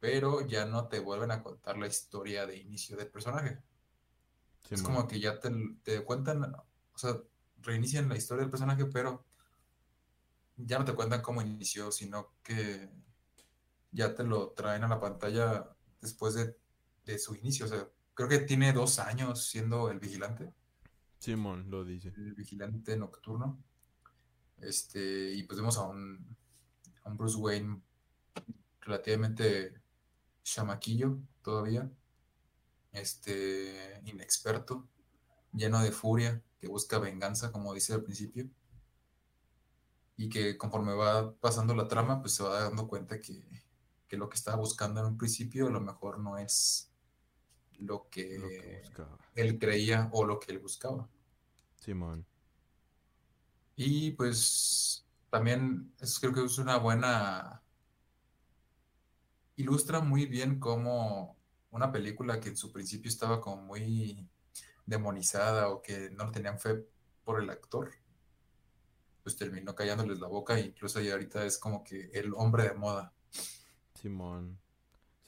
[0.00, 3.62] pero ya no te vuelven a contar la historia de inicio del personaje.
[4.70, 5.50] Es como que ya te,
[5.82, 7.20] te cuentan, o sea,
[7.62, 9.24] reinician la historia del personaje, pero
[10.56, 12.90] ya no te cuentan cómo inició, sino que
[13.92, 15.68] ya te lo traen a la pantalla
[16.00, 16.56] después de,
[17.04, 17.66] de su inicio.
[17.66, 20.50] O sea, creo que tiene dos años siendo el vigilante,
[21.18, 22.12] Simón lo dice.
[22.16, 23.62] el vigilante nocturno.
[24.58, 26.36] Este, y pues vemos a un,
[27.04, 27.82] a un Bruce Wayne
[28.80, 29.80] relativamente
[30.42, 31.90] chamaquillo todavía,
[32.92, 34.88] este, inexperto,
[35.52, 38.48] lleno de furia, que busca venganza, como dice al principio,
[40.16, 43.46] y que conforme va pasando la trama, pues se va dando cuenta que,
[44.08, 46.90] que lo que estaba buscando en un principio a lo mejor no es
[47.80, 48.82] lo Lo que
[49.34, 51.08] él creía o lo que él buscaba.
[51.78, 52.26] Simón.
[53.76, 57.62] Y pues también es, creo que es una buena,
[59.56, 61.36] ilustra muy bien cómo
[61.70, 64.26] una película que en su principio estaba como muy
[64.86, 66.86] demonizada o que no tenían fe
[67.24, 67.90] por el actor,
[69.22, 72.74] pues terminó callándoles la boca e incluso ya ahorita es como que el hombre de
[72.74, 73.12] moda.
[73.94, 74.58] Simón.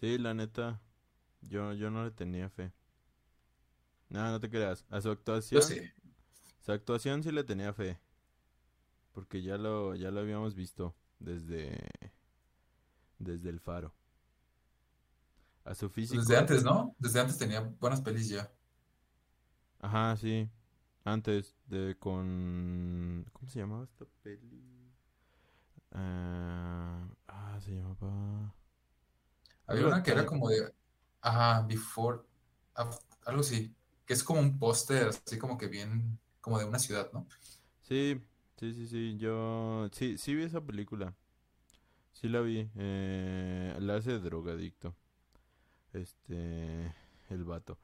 [0.00, 0.80] Sí, la neta,
[1.48, 2.72] yo, yo no le tenía fe.
[4.08, 4.84] No, no te creas.
[4.90, 5.92] A su actuación, sé,
[6.60, 7.98] su actuación sí le tenía fe.
[9.12, 11.76] Porque ya lo, ya lo habíamos visto desde,
[13.18, 13.94] desde el faro.
[15.64, 16.96] A su físico, desde antes, ¿no?
[16.98, 18.50] Desde antes tenía buenas pelis ya.
[19.80, 20.48] ajá, sí.
[21.04, 24.62] Antes de con, ¿cómo se llamaba esta peli?
[25.92, 28.54] Ah, ah, se llamaba
[29.66, 30.72] Había una que era como de,
[31.20, 32.20] ajá, before,
[32.74, 33.74] algo así,
[34.06, 37.26] que es como un póster, así como que bien, como de una ciudad, ¿no?
[37.82, 38.20] Sí,
[38.56, 39.16] sí, sí, sí.
[39.18, 41.14] Yo, sí, sí vi esa película.
[42.12, 42.70] Sí la vi.
[42.76, 44.94] Eh, la hace drogadicto.
[45.92, 46.94] Este,
[47.30, 47.78] el vato.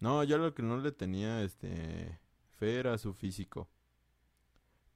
[0.00, 2.18] No, yo lo que no le tenía, este,
[2.56, 3.68] fe era su físico.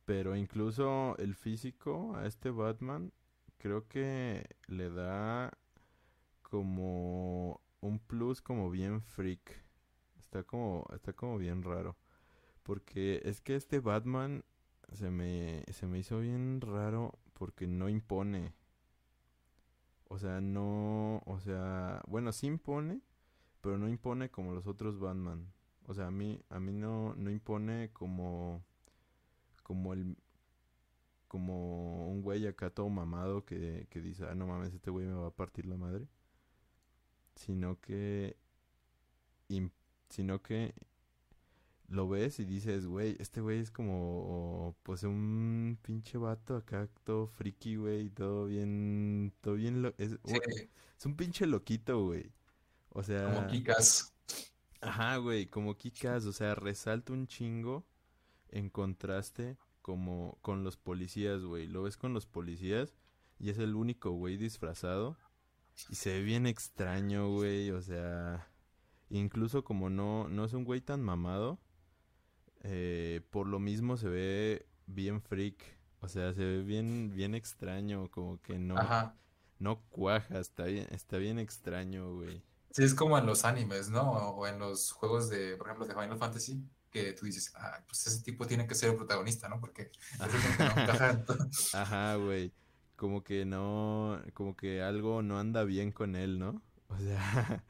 [0.04, 3.12] Pero incluso el físico a este Batman,
[3.59, 5.56] creo que le da
[6.50, 9.64] como un plus como bien freak.
[10.18, 11.96] Está como, está como bien raro.
[12.62, 14.44] Porque es que este Batman
[14.92, 18.52] se me, se me hizo bien raro porque no impone.
[20.08, 23.00] O sea, no, o sea, bueno, sí impone,
[23.60, 25.52] pero no impone como los otros Batman.
[25.86, 28.64] O sea, a mí, a mí no, no impone como,
[29.62, 30.16] como el,
[31.28, 35.14] como un güey acá todo mamado que, que dice, ah, no mames, este güey me
[35.14, 36.08] va a partir la madre.
[37.34, 38.36] Sino que,
[40.08, 40.74] sino que
[41.88, 47.26] lo ves y dices, güey, este güey es como, pues un pinche vato acá, todo
[47.26, 50.38] friki, güey, todo bien, todo bien, lo- es, Sí,
[50.98, 52.32] es un pinche loquito, güey.
[52.90, 54.12] O como sea, Kikas.
[54.80, 57.84] ajá, güey, como Kikas, o sea, resalta un chingo
[58.50, 61.66] en contraste como con los policías, güey.
[61.66, 62.94] Lo ves con los policías
[63.38, 65.16] y es el único güey disfrazado
[65.88, 68.48] y se ve bien extraño, güey, o sea,
[69.08, 71.58] incluso como no, no es un güey tan mamado,
[72.62, 78.10] eh, por lo mismo se ve bien freak, o sea, se ve bien, bien extraño,
[78.10, 79.16] como que no, Ajá.
[79.58, 82.42] no cuaja, está bien, está bien extraño, güey.
[82.70, 84.10] Sí, es como en los animes, ¿no?
[84.10, 88.06] O en los juegos de, por ejemplo, de Final Fantasy, que tú dices, ah, pues
[88.06, 89.60] ese tipo tiene que ser el protagonista, ¿no?
[89.60, 91.24] Porque es el que no encaja.
[91.74, 92.52] Ajá, güey.
[93.00, 96.60] Como que no, como que algo no anda bien con él, ¿no?
[96.90, 97.64] O sea,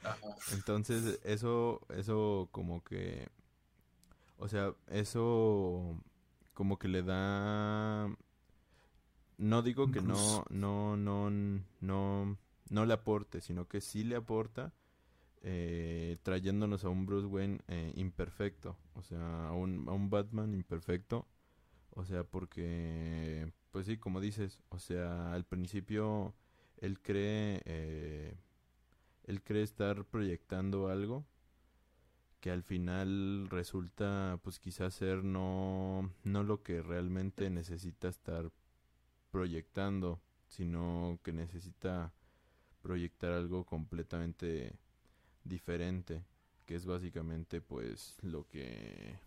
[0.55, 3.29] entonces eso, eso como que,
[4.38, 5.97] o sea, eso
[6.53, 8.09] como que le da,
[9.38, 12.37] no digo que no, no, no, no,
[12.69, 14.73] no le aporte, sino que sí le aporta
[15.43, 20.55] eh, trayéndonos a un Bruce Wayne eh, imperfecto, o sea, a un, a un Batman
[20.55, 21.29] imperfecto,
[22.01, 26.35] o sea, porque, pues sí, como dices, o sea, al principio
[26.79, 28.39] él cree, eh,
[29.25, 31.27] él cree estar proyectando algo
[32.41, 38.51] que al final resulta, pues quizás ser no, no lo que realmente necesita estar
[39.31, 42.15] proyectando, sino que necesita
[42.81, 44.73] proyectar algo completamente
[45.45, 46.25] diferente,
[46.65, 49.19] que es básicamente pues lo que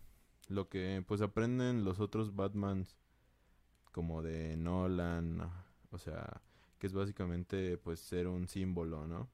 [0.50, 2.96] lo que pues aprenden los otros Batmans
[3.92, 5.40] como de Nolan,
[5.90, 6.42] o sea,
[6.78, 9.30] que es básicamente pues ser un símbolo, ¿no?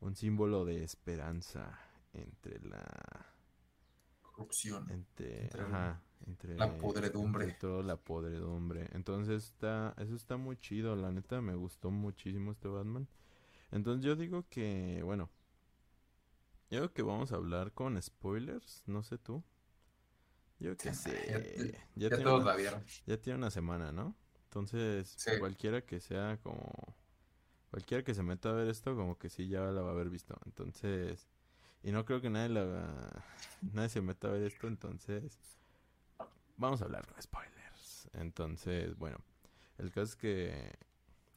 [0.00, 1.78] Un símbolo de esperanza
[2.12, 2.84] entre la
[4.22, 4.88] Corrupción.
[4.88, 7.44] entre, Entre ajá, entre la podredumbre.
[7.44, 8.88] entre toda la podredumbre.
[8.92, 13.08] Entonces está eso está muy chido, la neta me gustó muchísimo este Batman.
[13.72, 15.30] Entonces yo digo que, bueno,
[16.70, 19.42] yo creo que vamos a hablar con spoilers, no sé tú.
[20.60, 21.38] Yo que Sí, sé, ya,
[21.96, 22.84] ya ya tiene todos una, la vieron.
[23.06, 24.14] ya tiene una semana, ¿no?
[24.44, 25.30] Entonces, Sí.
[25.38, 26.70] cualquiera que sea como,
[27.70, 30.10] cualquiera que se meta a ver esto, como que sí ya la va a haber
[30.10, 30.36] visto.
[30.46, 31.28] Entonces,
[31.82, 33.24] y no creo que nadie la,
[33.72, 35.38] nadie se meta a ver esto, entonces,
[36.56, 38.08] vamos a hablar con spoilers.
[38.12, 39.18] Entonces, bueno,
[39.78, 40.72] el caso es que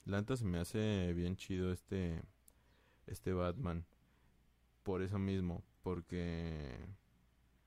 [0.05, 2.23] la neta se me hace bien chido este,
[3.07, 3.85] este Batman.
[4.83, 6.77] Por eso mismo, porque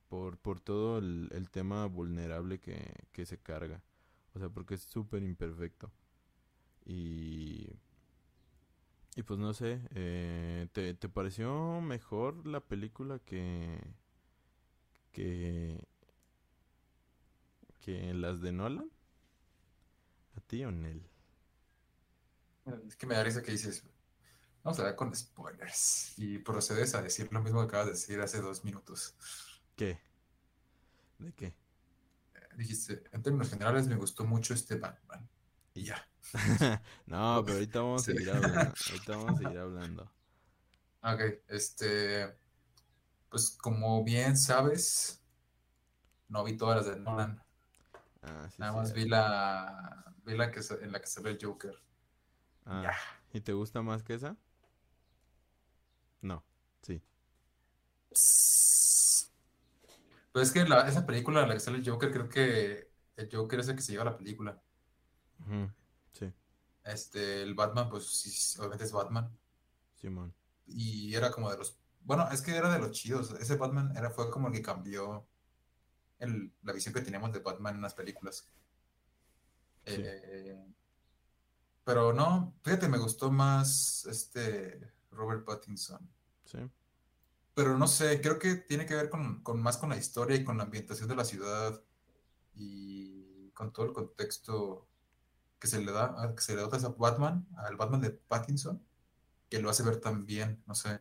[0.09, 3.83] por, por todo el, tema vulnerable que, que se carga.
[4.35, 5.91] O sea, porque es súper imperfecto.
[6.85, 7.69] Y,
[9.17, 13.81] y pues no sé, eh, ¿te, ¿te pareció mejor la película que,
[15.13, 15.87] que,
[17.81, 18.91] que las de Nolan?
[20.37, 21.03] ¿A ti o Nel?
[22.87, 23.85] Es que me da risa que dices,
[24.63, 26.13] vamos a hablar con spoilers.
[26.19, 29.15] Y procedes a decir lo mismo que acabas de decir hace dos minutos.
[29.77, 29.99] ¿Qué?
[31.19, 31.55] ¿De qué?
[32.57, 35.29] Dijiste, en términos generales me gustó mucho este Batman.
[35.75, 36.09] Y ya.
[37.07, 38.61] no, pero ahorita vamos a seguir hablando.
[38.91, 40.11] Ahorita vamos a seguir hablando.
[41.03, 42.35] Ok, este,
[43.29, 45.23] pues como bien sabes,
[46.29, 47.43] no vi todas las de Nolan.
[48.23, 51.39] Ah, sí, Nada más vi la, vi la que en la que se ve el
[51.41, 51.75] Joker.
[52.65, 52.93] Ah, Ya.
[53.33, 54.37] ¿y te gusta más que esa?
[56.23, 56.43] No,
[56.83, 57.03] sí.
[60.37, 63.35] Pues es que la- esa película en la que sale el Joker, creo que el
[63.35, 64.63] Joker es el que se lleva la película.
[66.13, 66.31] Sí,
[66.85, 69.35] Este, el Batman, pues sí, obviamente es Batman.
[69.95, 70.35] Simón.
[70.67, 73.31] Y era como de los, bueno, es que era de los chidos.
[73.41, 75.27] Ese Batman era, fue como el que cambió
[76.19, 78.47] el- la visión que teníamos de Batman en las películas.
[79.87, 80.03] Sí.
[80.05, 80.67] Eh,
[81.83, 86.07] pero no, fíjate, me gustó más este Robert Pattinson.
[86.45, 86.59] Sí.
[87.57, 90.45] Pero no sé, creo que tiene que ver con, con más con la historia y
[90.45, 91.83] con la ambientación de la ciudad
[92.55, 94.89] y con todo el contexto
[95.61, 98.83] que se le da, a- que se le da a Batman, al Batman de Pattinson,
[99.51, 101.01] que lo hace ver tan bien, no sé.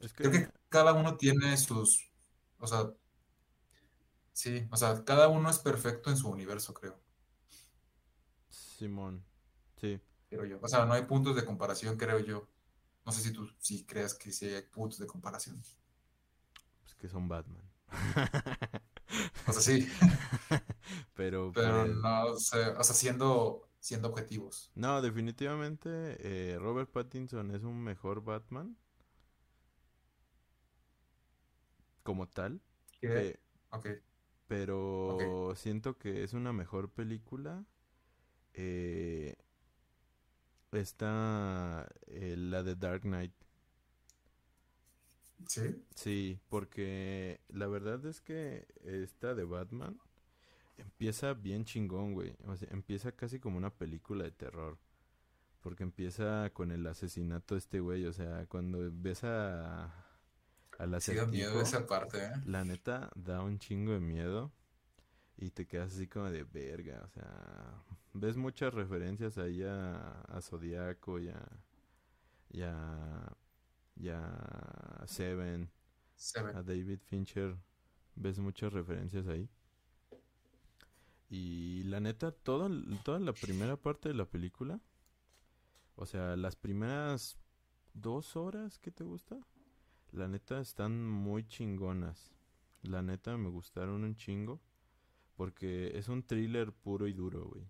[0.00, 2.10] Es Creo que cada uno tiene sus,
[2.58, 2.92] o sea,
[4.32, 7.00] sí, o sea, cada uno es perfecto en su universo, creo,
[8.50, 9.24] Simón,
[9.80, 10.00] sí.
[10.28, 10.58] creo yo.
[10.62, 12.48] O sea, no hay puntos de comparación, creo yo.
[13.06, 15.62] No sé si tú sí creas que sí hay puntos de comparación.
[16.80, 17.62] Pues que son Batman.
[19.46, 19.88] O sea, sí,
[21.14, 24.72] Pero pero pues, no sé, o sea, siendo, siendo objetivos.
[24.74, 25.88] no, definitivamente
[26.20, 28.76] eh, Robert Pattinson es un mejor Batman
[32.02, 32.60] como tal.
[33.00, 33.40] Que- que-
[33.70, 33.86] Ok.
[34.48, 37.64] Pero siento que es una mejor película.
[38.54, 39.36] Eh,
[40.72, 43.32] está eh, la de Dark Knight.
[45.46, 45.84] ¿Sí?
[45.94, 49.98] Sí, porque la verdad es que esta de Batman
[50.78, 52.36] empieza bien chingón, güey.
[52.46, 54.78] O sea, empieza casi como una película de terror.
[55.60, 58.06] Porque empieza con el asesinato de este güey.
[58.06, 59.92] O sea, cuando ves a,
[60.78, 62.32] al Sí miedo esa parte, ¿eh?
[62.44, 64.52] la neta da un chingo de miedo.
[65.38, 67.02] Y te quedas así como de verga.
[67.04, 67.82] O sea,
[68.14, 71.48] ves muchas referencias ahí a, a Zodíaco y a,
[72.50, 73.36] y a,
[73.96, 75.70] y a Seven,
[76.14, 76.56] Seven.
[76.56, 77.56] a David Fincher.
[78.14, 79.48] Ves muchas referencias ahí.
[81.28, 82.70] Y la neta, toda,
[83.04, 84.80] toda la primera parte de la película,
[85.96, 87.36] o sea, las primeras
[87.94, 89.38] dos horas que te gusta,
[90.12, 92.32] la neta están muy chingonas.
[92.82, 94.60] La neta me gustaron un chingo.
[95.36, 97.64] Porque es un thriller puro y duro, güey.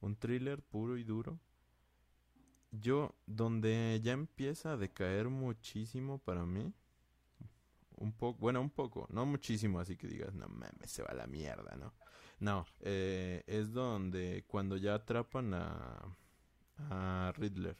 [0.00, 1.38] Un thriller puro y duro.
[2.70, 6.72] Yo, donde ya empieza a decaer muchísimo para mí.
[7.96, 11.28] Un poco, bueno, un poco, no muchísimo, así que digas, no mames, se va la
[11.28, 11.92] mierda, ¿no?
[12.40, 16.00] No, eh, es donde cuando ya atrapan a,
[16.90, 17.76] a Riddler.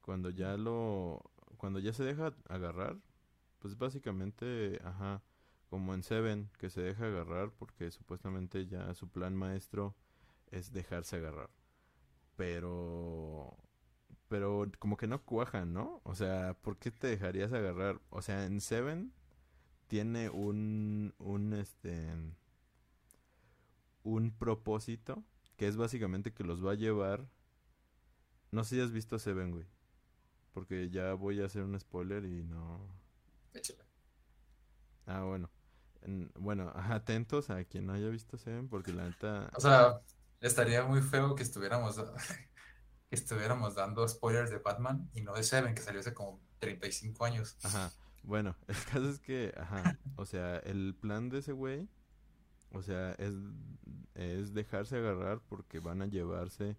[0.00, 1.22] Cuando ya lo,
[1.56, 2.98] cuando ya se deja agarrar,
[3.60, 5.22] pues básicamente, ajá,
[5.74, 9.96] como en Seven, que se deja agarrar porque supuestamente ya su plan maestro
[10.52, 11.50] es dejarse agarrar.
[12.36, 13.56] Pero,
[14.28, 16.00] pero como que no cuajan, ¿no?
[16.04, 18.00] O sea, ¿por qué te dejarías agarrar?
[18.10, 19.12] O sea, en Seven
[19.88, 22.06] tiene un, un, este,
[24.04, 25.24] un propósito
[25.56, 27.26] que es básicamente que los va a llevar.
[28.52, 29.66] No sé si has visto Seven, güey.
[30.52, 32.78] Porque ya voy a hacer un spoiler y no.
[33.54, 33.82] Échale.
[35.06, 35.50] Ah, bueno.
[36.04, 39.50] En- bueno, atentos a quien no haya visto Seven, porque la neta.
[39.56, 40.00] O sea,
[40.40, 41.96] estaría muy feo que estuviéramos,
[43.10, 47.24] que estuviéramos dando spoilers de Batman y no de Seven, que salió hace como 35
[47.24, 47.56] años.
[47.64, 47.90] Ajá.
[48.22, 49.98] Bueno, el caso es que, ajá.
[50.16, 51.88] O sea, el plan de ese güey,
[52.70, 53.34] o sea, es,
[54.14, 56.76] es dejarse agarrar porque van a llevarse.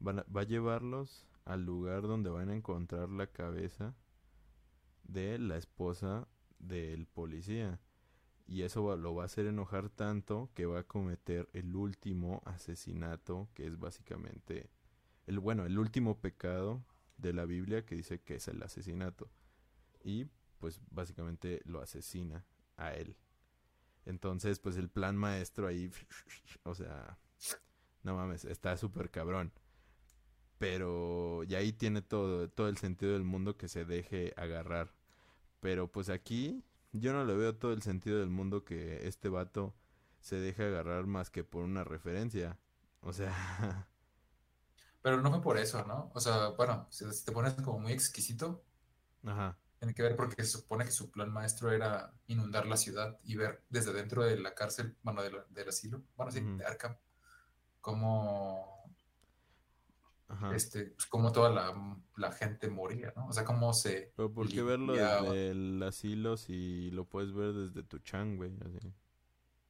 [0.00, 3.94] Van a- va a llevarlos al lugar donde van a encontrar la cabeza
[5.04, 6.26] de la esposa
[6.58, 7.78] del policía.
[8.46, 13.48] Y eso lo va a hacer enojar tanto que va a cometer el último asesinato,
[13.54, 14.70] que es básicamente
[15.26, 16.84] el bueno, el último pecado
[17.16, 19.30] de la Biblia que dice que es el asesinato.
[20.02, 20.26] Y
[20.58, 22.44] pues básicamente lo asesina
[22.76, 23.16] a él.
[24.04, 25.90] Entonces, pues el plan maestro ahí,
[26.64, 27.18] o sea,
[28.02, 29.52] no mames, está súper cabrón.
[30.58, 34.94] Pero y ahí tiene todo, todo el sentido del mundo que se deje agarrar.
[35.60, 36.62] Pero pues aquí
[36.94, 39.74] yo no le veo todo el sentido del mundo que este vato
[40.20, 42.58] se deje agarrar más que por una referencia.
[43.00, 43.88] O sea,
[45.02, 46.10] Pero no fue por eso, ¿no?
[46.14, 48.64] O sea, bueno, si te pones como muy exquisito,
[49.24, 53.18] ajá, tiene que ver porque se supone que su plan maestro era inundar la ciudad
[53.24, 56.64] y ver desde dentro de la cárcel, bueno, de la- del asilo, bueno, sí, de
[56.64, 56.96] Arkham,
[57.80, 58.73] cómo,
[60.28, 60.54] ajá.
[60.54, 63.26] este, pues, cómo toda la, la gente moría, ¿no?
[63.28, 67.52] O sea, cómo se Pero ¿por qué verlo desde el asilo si lo puedes ver
[67.52, 68.52] desde tu chan, güey?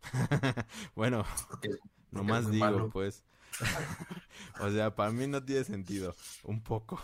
[0.94, 1.68] Bueno, Porque,
[2.12, 2.90] porque nomás digo, malo.
[2.90, 3.24] pues.
[4.60, 6.14] o sea, para mí no tiene sentido.
[6.42, 7.00] Un poco.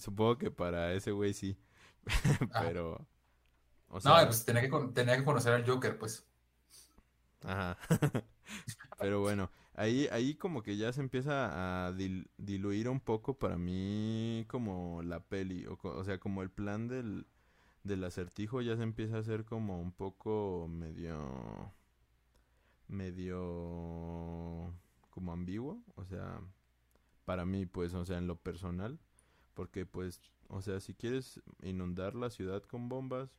[0.00, 1.58] Supongo que para ese güey sí.
[2.52, 3.06] Ah, Pero,
[3.88, 6.26] o no, pues tenía que, tenía que conocer al Joker, pues.
[7.42, 7.76] ajá.
[8.98, 13.56] Pero bueno, ahí, ahí como que ya se empieza a dil- diluir un poco para
[13.58, 15.66] mí como la peli.
[15.66, 17.26] O, o sea, como el plan del,
[17.84, 21.72] del acertijo ya se empieza a hacer como un poco medio,
[22.88, 24.72] medio
[25.10, 25.82] como ambiguo.
[25.96, 26.40] O sea,
[27.24, 29.00] para mí pues, o sea, en lo personal.
[29.54, 33.30] Porque pues, o sea, si quieres inundar la ciudad con bombas,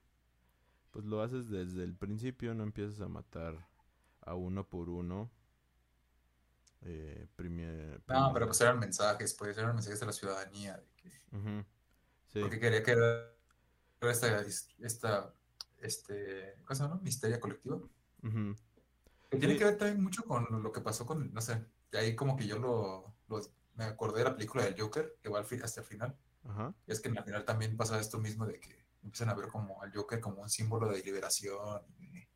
[0.91, 3.67] pues lo haces desde el principio, no empiezas a matar
[4.21, 5.31] a uno por uno.
[6.85, 11.09] Eh, primer, No, pero pues eran mensajes, pues eran mensajes a la ciudadanía, de que,
[11.31, 11.65] Ujú,
[12.27, 13.31] Sí, porque quería que era
[14.01, 14.41] esta,
[14.79, 15.33] esta,
[15.79, 16.99] este, ¿cómo se llama?
[17.01, 17.79] Misteria colectiva.
[19.29, 21.97] Que tiene sí, que ver también mucho con lo que pasó con, no sé, de
[21.99, 23.41] ahí como que yo lo, lo-
[23.75, 26.15] me acordé de la película del Joker, que va al fin, hasta el final.
[26.87, 29.47] Y es que en la final también pasa esto mismo de que empiezan a ver
[29.49, 31.81] como al Joker como un símbolo de liberación.
[31.99, 32.27] y-.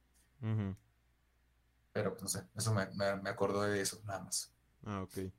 [2.00, 2.86] pero pues no sé, eso me,
[3.18, 4.54] me, acordó de eso, nada más.
[4.86, 5.32] Ah, ok.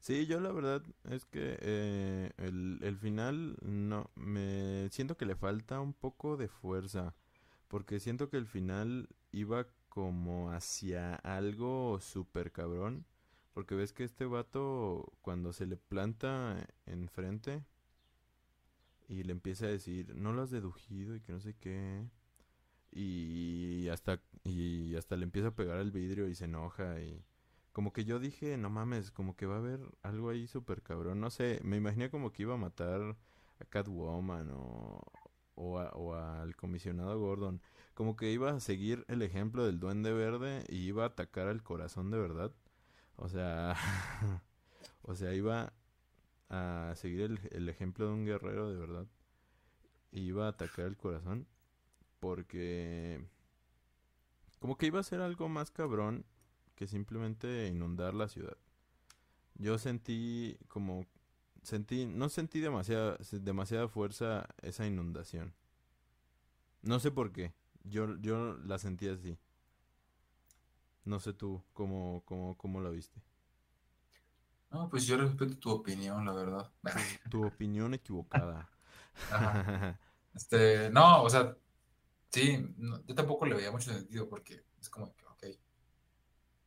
[0.00, 5.36] Sí, yo la verdad es que eh, el, el final no me siento que le
[5.36, 7.14] falta un poco de fuerza,
[7.68, 13.06] porque siento que el final iba como hacia algo súper cabrón.
[13.54, 17.64] Porque ves que este vato, cuando se le planta enfrente
[19.08, 22.04] y le empieza a decir, no lo has deducido y que no sé qué.
[22.92, 27.24] Y hasta, y hasta le empieza a pegar al vidrio y se enoja y
[27.78, 31.20] como que yo dije, no mames, como que va a haber algo ahí súper cabrón.
[31.20, 33.16] No sé, me imaginé como que iba a matar
[33.60, 35.00] a Catwoman o,
[35.54, 37.60] o, al comisionado Gordon.
[37.94, 41.62] Como que iba a seguir el ejemplo del duende verde y iba a atacar al
[41.62, 42.52] corazón de verdad.
[43.14, 43.76] O sea,
[45.02, 45.72] o sea, iba
[46.50, 49.06] a seguir el, el ejemplo de un guerrero de verdad.
[50.10, 51.46] Y iba a atacar el corazón
[52.20, 53.24] porque
[54.58, 56.24] como que iba a ser algo más cabrón
[56.74, 58.56] que simplemente inundar la ciudad.
[59.54, 61.06] Yo sentí como
[61.62, 65.54] sentí no sentí demasiada demasiada fuerza esa inundación.
[66.82, 67.52] No sé por qué.
[67.84, 69.38] Yo yo la sentí así.
[71.04, 73.20] No sé tú cómo cómo cómo la viste.
[74.70, 76.70] No, pues yo respeto tu opinión, la verdad.
[77.24, 78.68] Tu, tu opinión equivocada.
[79.32, 79.98] Ajá.
[80.34, 81.56] Este, no, o sea,
[82.30, 85.44] sí, no, yo tampoco le veía mucho sentido porque es como que, ok,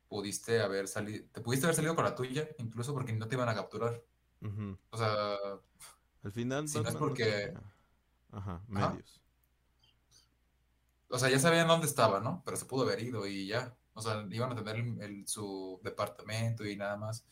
[0.08, 3.50] pudiste haber salido, te pudiste haber salido con la tuya, incluso porque no te iban
[3.50, 4.04] a capturar.
[4.42, 4.78] Ujú.
[4.90, 5.36] O sea,
[6.24, 7.54] Al final si no es porque,
[8.32, 9.22] Ajá, ajá, medios.
[11.10, 12.42] o sea, ya sabían dónde estaba, ¿no?
[12.46, 13.78] Pero se pudo haber ido y ya.
[13.94, 17.26] O sea, iban a tener el- el- su departamento y nada más.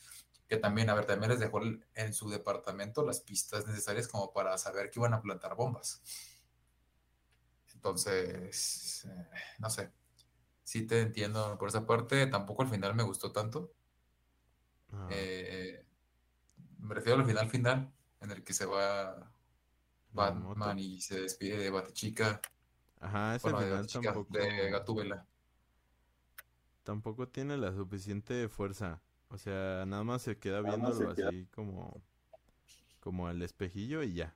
[0.48, 4.34] Que también, a ver, también les dejó el- en su departamento las pistas necesarias como
[4.34, 6.02] para saber que iban a plantar bombas.
[7.80, 9.92] Entonces, eh, no sé.
[10.64, 12.28] Sí te entiendo por esa parte.
[12.28, 13.74] Tampoco al final me gustó tanto.
[14.94, 15.86] Ah, Eh,
[16.80, 19.32] me refiero al final final, en el que se va.
[20.14, 22.42] Batman y se despide de Batichica.
[23.02, 24.34] Ajá, ese Bueno, de final de tampoco
[24.72, 25.28] Gatúbela.
[26.84, 29.02] tampoco tiene la suficiente fuerza.
[29.30, 31.32] O sea, nada más se queda Nada se viéndolo queda.
[31.32, 32.02] así como
[33.00, 34.36] como al espejillo y ya.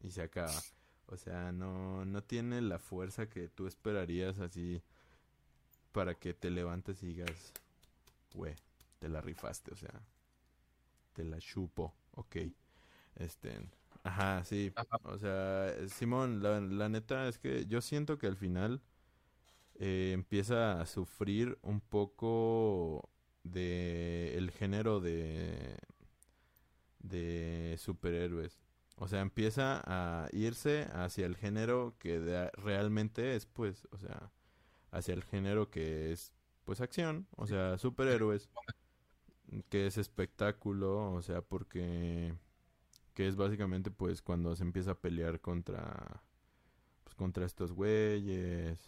[0.00, 0.66] Y se acaba.
[1.10, 4.82] O sea, no no tiene la fuerza que tú esperarías así
[5.92, 7.52] para que te levantes y digas,
[8.34, 8.56] "Güey,
[9.00, 9.92] te la rifaste", o sea,
[11.12, 11.94] te la chupo.
[12.12, 12.36] Ok.
[13.16, 13.60] Este,
[14.04, 14.72] ajá, sí.
[14.76, 14.98] Ajá.
[15.04, 18.82] O sea, Simón, la, la neta es que yo siento que al final
[19.76, 23.10] eh, empieza a sufrir un poco
[23.44, 25.76] de el género de
[27.00, 28.58] de superhéroes.
[29.00, 34.32] O sea, empieza a irse hacia el género que de- realmente es, pues, o sea,
[34.92, 36.34] hacia el género que es,
[36.64, 38.50] pues, acción, o sea, superhéroes,
[39.68, 42.34] que es espectáculo, o sea, porque
[43.14, 46.22] que es básicamente, pues, cuando se empieza a pelear contra,
[47.04, 48.78] pues, contra estos güeyes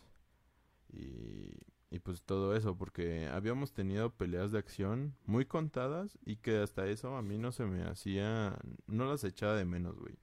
[0.92, 1.50] y,
[1.92, 6.86] y pues todo eso, porque habíamos tenido peleas de acción muy contadas y que hasta
[6.88, 10.18] eso a mí no se me hacía, no las echaba de menos, güey.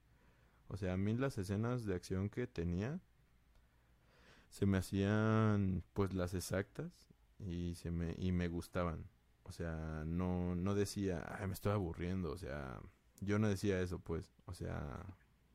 [0.68, 3.00] O sea, a mí las escenas de acción que tenía
[4.50, 7.08] se me hacían pues las exactas
[7.38, 9.06] y se me y me gustaban.
[9.44, 12.80] O sea, no no decía, "Ay, me estoy aburriendo", o sea,
[13.20, 14.32] yo no decía eso, pues.
[14.46, 15.04] O sea,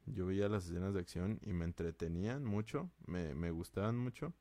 [0.06, 4.34] yo veía las escenas de acción y me entretenían mucho, me, me gustaban mucho.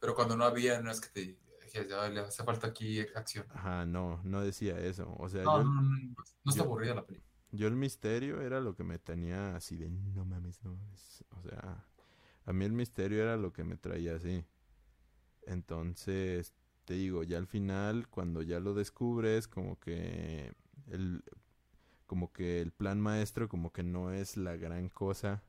[0.00, 1.20] Pero cuando no había, no es que te
[1.64, 3.46] dije, "Ya le hace falta aquí acción.
[3.50, 5.14] Ajá, no, no decía eso.
[5.18, 5.98] O sea, No, yo, no, no, no,
[6.44, 7.30] no está yo, aburrida la película.
[7.52, 11.24] yo el misterio era lo que me tenía así de no mames, no mames.
[11.30, 11.86] O sea,
[12.46, 14.44] a mí el misterio era lo que me traía así.
[15.46, 16.54] Entonces,
[16.84, 20.52] te digo, ya al final, cuando ya lo descubres, como que
[20.88, 21.22] el,
[22.06, 25.42] como que el plan maestro, como que no es la gran cosa,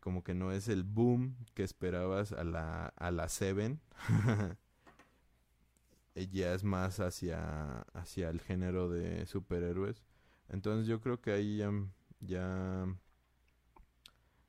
[0.00, 3.80] como que no es el boom que esperabas a la, a la Seven.
[6.14, 10.02] Ella es más hacia, hacia el género de superhéroes.
[10.48, 11.70] Entonces yo creo que ahí ya,
[12.20, 12.86] ya,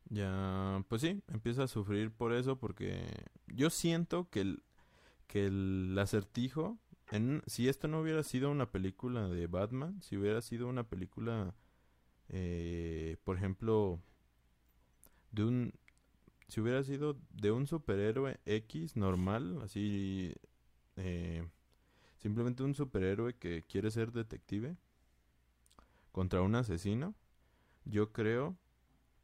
[0.09, 3.05] ya, pues sí, empieza a sufrir por eso porque
[3.47, 4.63] yo siento que el,
[5.27, 6.79] que el acertijo,
[7.11, 11.53] en, si esto no hubiera sido una película de Batman, si hubiera sido una película,
[12.29, 14.01] eh, por ejemplo,
[15.31, 15.73] de un,
[16.47, 20.33] si hubiera sido de un superhéroe X normal, así,
[20.97, 21.47] eh,
[22.19, 24.77] simplemente un superhéroe que quiere ser detective
[26.11, 27.15] contra un asesino,
[27.85, 28.57] yo creo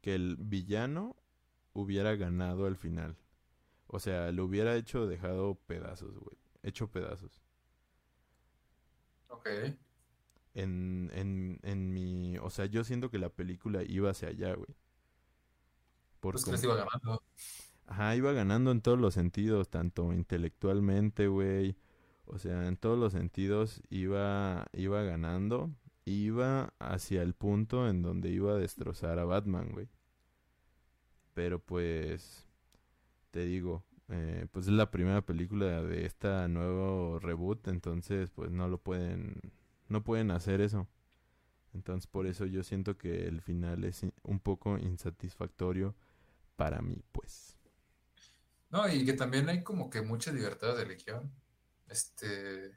[0.00, 1.16] que el villano
[1.72, 3.16] hubiera ganado al final.
[3.86, 6.36] O sea, lo hubiera hecho dejado pedazos, güey.
[6.62, 7.42] Hecho pedazos.
[9.28, 9.48] Ok.
[10.54, 12.36] En, en, en mi...
[12.38, 14.74] O sea, yo siento que la película iba hacia allá, güey.
[16.20, 17.22] Por Pues les iba ganando.
[17.86, 21.76] Ajá, iba ganando en todos los sentidos, tanto intelectualmente, güey.
[22.26, 25.70] O sea, en todos los sentidos iba, iba ganando.
[26.04, 29.88] Iba hacia el punto en donde iba a destrozar a Batman, güey.
[31.34, 32.46] Pero pues,
[33.30, 38.68] te digo, eh, pues es la primera película de esta nuevo reboot, entonces pues no
[38.68, 39.40] lo pueden,
[39.88, 40.88] no pueden hacer eso.
[41.74, 45.94] Entonces por eso yo siento que el final es un poco insatisfactorio
[46.58, 47.56] para mí, pues.
[48.70, 51.32] No, y que también hay como que mucha libertad de elección.
[51.88, 52.76] Este,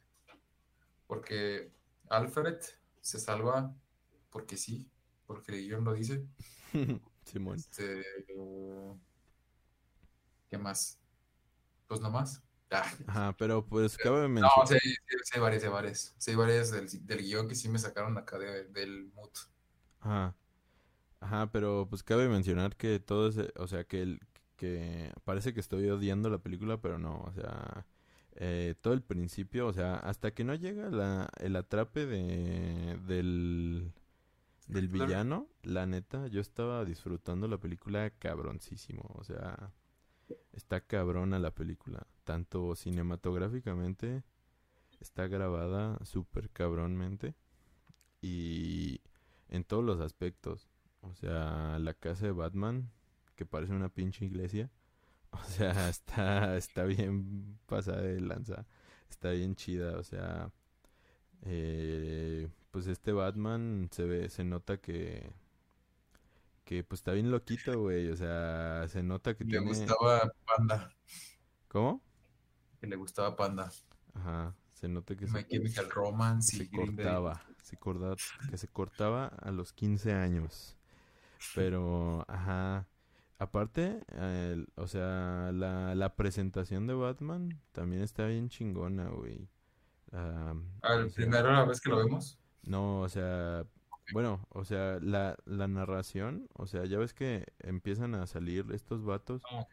[1.07, 1.73] porque
[2.09, 2.59] Alfred
[3.01, 3.75] se salva
[4.29, 4.87] porque sí,
[5.25, 6.23] porque el guion lo dice.
[7.25, 7.57] Simón.
[7.57, 8.05] Este,
[10.47, 10.99] ¿qué más?
[11.87, 12.41] Pues no más.
[12.69, 12.89] Ah.
[13.07, 16.15] Ajá, pero pues cabe No, sí, sí, sí hay varias, hay varias.
[16.19, 19.31] Sí hay varias del, del guion que sí me sacaron acá de- del mood.
[19.99, 20.35] Ajá.
[21.21, 24.19] Ajá, pero pues cabe mencionar que todo ese, o sea, que el,
[24.57, 27.85] que parece que estoy odiando la película, pero no, o sea,
[28.33, 33.91] eh, todo el principio, o sea, hasta que no llega la, el atrape de, del,
[34.67, 39.71] del villano, la neta, yo estaba disfrutando la película cabroncísimo, o sea,
[40.53, 44.23] está cabrona la película, tanto cinematográficamente,
[44.99, 47.35] está grabada súper cabronmente
[48.21, 49.01] y
[49.49, 50.70] en todos los aspectos.
[51.01, 52.89] O sea, la casa de Batman,
[53.35, 54.69] que parece una pinche iglesia.
[55.33, 58.65] O sea, está, está bien pasada de lanza.
[59.09, 59.97] Está bien chida.
[59.97, 60.51] O sea,
[61.43, 65.31] eh, pues este Batman se ve, se nota que,
[66.65, 68.09] que pues está bien loquito, güey.
[68.09, 69.65] O sea, se nota que Le tiene...
[69.67, 70.93] gustaba Panda.
[71.69, 72.01] ¿Cómo?
[72.81, 73.71] Que le gustaba Panda.
[74.13, 78.15] Ajá, se nota que se, My Chemical Romance se cortaba, se cortaba,
[78.49, 80.77] que se cortaba a los 15 años.
[81.53, 82.87] Pero, ajá,
[83.39, 89.49] aparte, el- o sea, la, la presentación de Batman también está bien chingona, güey.
[90.13, 92.37] Ah, Ah, o ¿la sea, vez que lo vemos?
[92.63, 93.65] no, o sea,
[94.07, 99.03] bueno, o sea, la, la narración, o sea, ya ves que empiezan a salir estos
[99.03, 99.65] vatos Ah,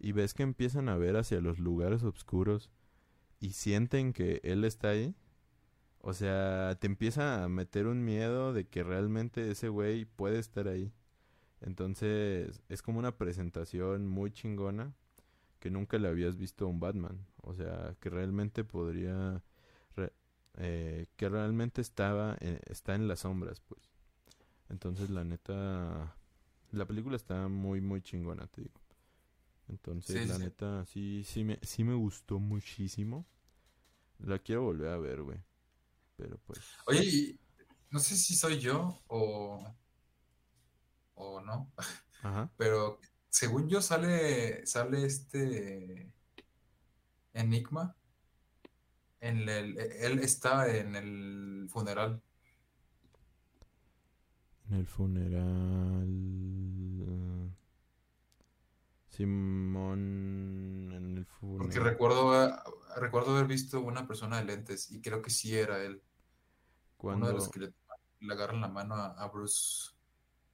[0.00, 2.70] y ves que empiezan a ver hacia los lugares oscuros
[3.40, 5.14] y sienten que él está ahí.
[6.00, 10.68] O sea, te empieza a meter un miedo de que realmente ese güey puede estar
[10.68, 10.92] ahí.
[11.66, 14.94] Entonces, es como una presentación muy chingona
[15.60, 17.26] que nunca le habías visto a un Batman.
[17.42, 19.42] O sea, que realmente podría...
[19.96, 20.12] re-
[20.58, 23.82] eh, que realmente estaba eh, está en las sombras, pues.
[24.70, 26.16] Entonces, la neta...
[26.72, 28.80] La película está muy, muy chingona, te digo.
[29.68, 30.40] Entonces, Sí, la sí.
[30.40, 33.26] neta, sí, sí me, sí me gustó muchísimo.
[34.20, 35.38] La quiero volver a ver, güey.
[36.16, 36.80] Pero pues...
[36.86, 37.38] Oye,
[37.90, 39.74] no sé si soy yo o,
[41.16, 41.70] o no,
[42.22, 42.50] Ajá.
[42.56, 46.12] pero según yo sale, sale este
[47.34, 47.94] Enigma.
[49.20, 52.22] En el, él está en el funeral.
[54.68, 56.06] En el funeral...
[59.08, 60.92] Simón...
[60.92, 61.84] En el Porque funeral...
[61.84, 62.54] recuerdo, eh,
[62.96, 66.02] recuerdo haber visto una persona de lentes y creo que sí era él.
[66.98, 67.50] Uno de los Cuando...
[67.52, 69.92] que le, le agarran la mano a, a Bruce.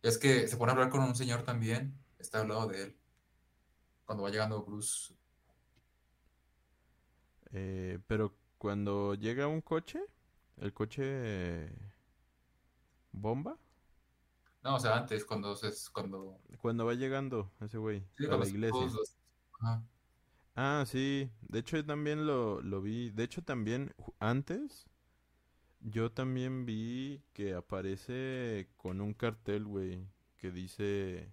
[0.03, 1.99] Es que se pone a hablar con un señor también.
[2.19, 2.97] Está al lado de él.
[4.05, 5.15] Cuando va llegando Bruce.
[7.53, 10.01] eh, pero cuando llega un coche...
[10.59, 11.69] El coche...
[13.13, 13.59] ¿Bomba?
[14.65, 18.47] No, o sea, antes, cuando se, cuando, Cuando va llegando ese güey sí, a la
[18.47, 18.71] iglesia.
[18.71, 19.17] todos los-
[19.61, 19.83] ajá.
[20.55, 21.31] Ah, sí.
[21.43, 23.11] De hecho, yo también lo, lo vi.
[23.11, 24.87] De hecho, también antes,
[25.83, 30.07] yo también vi que aparece con un cartel, güey,
[30.39, 31.33] que dice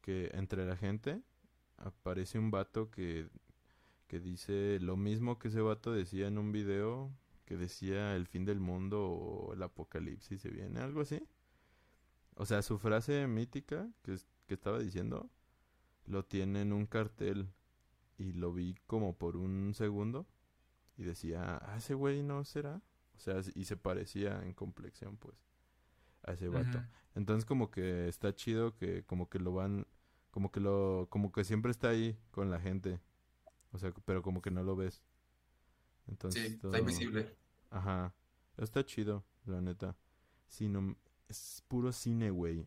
[0.00, 1.22] que entre la gente
[1.78, 3.28] aparece un vato que,
[4.06, 7.10] que dice lo mismo que ese vato decía en un video,
[7.46, 11.22] que decía el fin del mundo o el apocalipsis se viene, algo así.
[12.36, 15.30] O sea, su frase mítica que, que estaba diciendo
[16.06, 17.48] lo tiene en un cartel
[18.18, 20.26] y lo vi como por un segundo
[20.96, 22.82] y decía, ah, ese güey no será.
[23.16, 25.36] O sea, y se parecía en complexión, pues,
[26.22, 26.82] a ese vato.
[27.14, 29.86] Entonces como que está chido que como que lo van,
[30.30, 33.00] como que lo, como que siempre está ahí con la gente.
[33.72, 35.02] O sea, pero como que no lo ves.
[36.06, 37.36] Entonces Sí, está invisible.
[37.70, 38.14] Ajá.
[38.56, 39.96] Está chido, la neta.
[40.48, 40.96] Sí, no-
[41.28, 42.66] es puro cine, güey.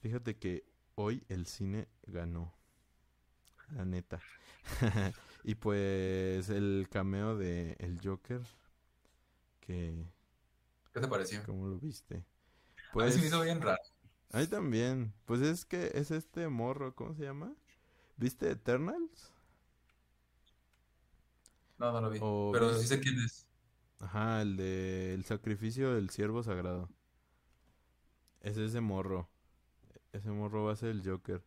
[0.00, 2.54] Fíjate que hoy el cine ganó.
[3.70, 4.20] La neta.
[5.44, 8.40] y pues el cameo de el Joker.
[9.68, 10.04] Que,
[10.92, 11.40] ¿Qué te pareció?
[11.44, 12.16] ¿cómo lo viste?
[12.16, 12.24] A mí
[12.92, 13.78] Pues, se me hizo bien raro.
[14.32, 15.12] a mí también.
[15.26, 17.54] Pues es que es este morro, ¿cómo se llama?
[18.16, 19.32] ¿Viste Eternals?
[21.78, 22.18] No, no lo vi.
[22.20, 23.46] O Pero sí sé quién es.
[24.00, 26.88] Ajá, el de el sacrificio del siervo sagrado.
[28.40, 29.28] Es ese morro.
[30.12, 31.44] Ese morro va a ser el Joker.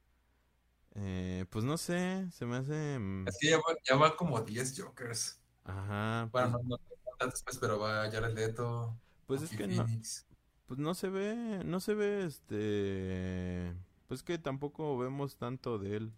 [0.95, 2.99] Eh, pues no sé, se me hace...
[2.99, 5.39] mm, Es que ya va, ya va como 10 Jokers.
[5.63, 6.77] Ajá, Bueno, pues, no, no
[7.25, 8.97] no pues, pero va Jared Leto,
[9.27, 10.25] pues es que no, Phoenix.
[10.67, 13.75] pues no se ve, no se ve este...
[14.07, 16.13] Pues que tampoco vemos tanto de él.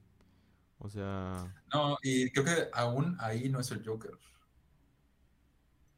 [0.79, 1.53] O sea...
[1.73, 4.17] No, y creo que aún ahí no es el Joker.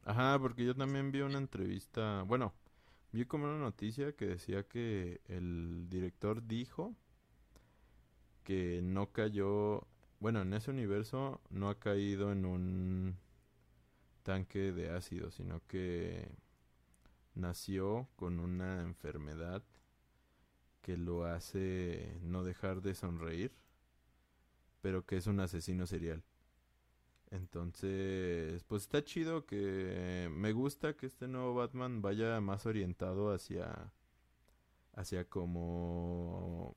[0.04, 2.54] Ajá, porque yo también vi una entrevista, bueno,
[3.12, 6.94] vi como una noticia que decía que el director dijo
[8.44, 9.86] que no cayó,
[10.20, 13.18] bueno, en ese universo no ha caído en un
[14.26, 16.28] tanque de ácido, sino que
[17.36, 19.62] nació con una enfermedad
[20.82, 23.52] que lo hace no dejar de sonreír,
[24.80, 26.24] pero que es un asesino serial.
[27.30, 33.92] Entonces, pues está chido que me gusta que este nuevo Batman vaya más orientado hacia
[34.94, 36.74] hacia como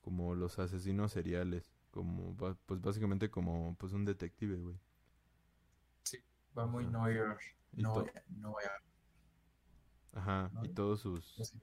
[0.00, 2.36] como los asesinos seriales, como
[2.66, 4.76] pues básicamente como pues un detective, güey.
[6.58, 6.86] Va muy.
[6.86, 7.36] Neuer.
[7.82, 8.06] To-
[8.40, 8.54] no,
[10.14, 11.54] Ajá, y todos sus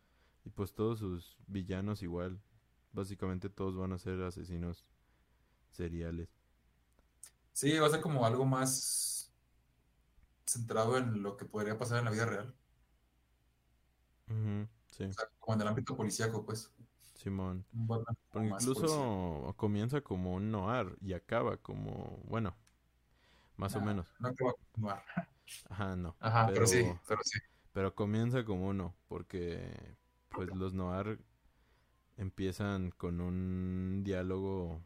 [0.46, 2.39] y pues todos sus villanos igual.
[2.91, 4.86] Básicamente todos van a ser asesinos
[5.72, 6.30] seriales.
[7.54, 9.32] Sí, va a ser como algo más
[10.46, 12.56] centrado en lo que podría pasar en la vida real.
[14.30, 16.70] Ujú, sí, O sea, como en el ámbito policíaco, pues.
[17.16, 17.66] Simón.
[18.32, 22.56] Porque incluso comienza como un noir y acaba como, bueno,
[23.64, 24.07] más o No, menos.
[24.20, 25.03] no que va a continuar.
[25.70, 26.16] Ajá, no.
[26.20, 27.39] Ajá, pero sí, Pero, sí.
[27.74, 29.95] pero comienza como uno, porque
[30.30, 31.20] pues los noir
[32.18, 34.82] empiezan con un diálogo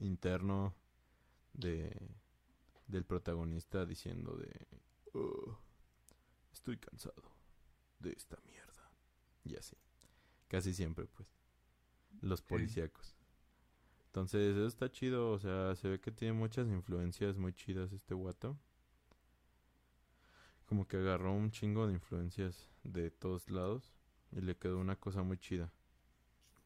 [0.00, 0.74] interno
[1.52, 1.94] de
[2.86, 4.66] del protagonista diciendo de
[5.14, 5.58] "Oh,
[6.52, 7.22] estoy cansado
[8.00, 8.90] de esta mierda
[9.44, 9.76] y así
[10.48, 11.28] casi siempre pues
[12.20, 13.16] los policíacos
[14.12, 18.14] entonces eso está chido o sea se ve que tiene muchas influencias muy chidas este
[18.14, 18.56] guato
[20.66, 23.94] como que agarró un chingo de influencias de todos lados
[24.32, 25.72] y le quedó una cosa muy chida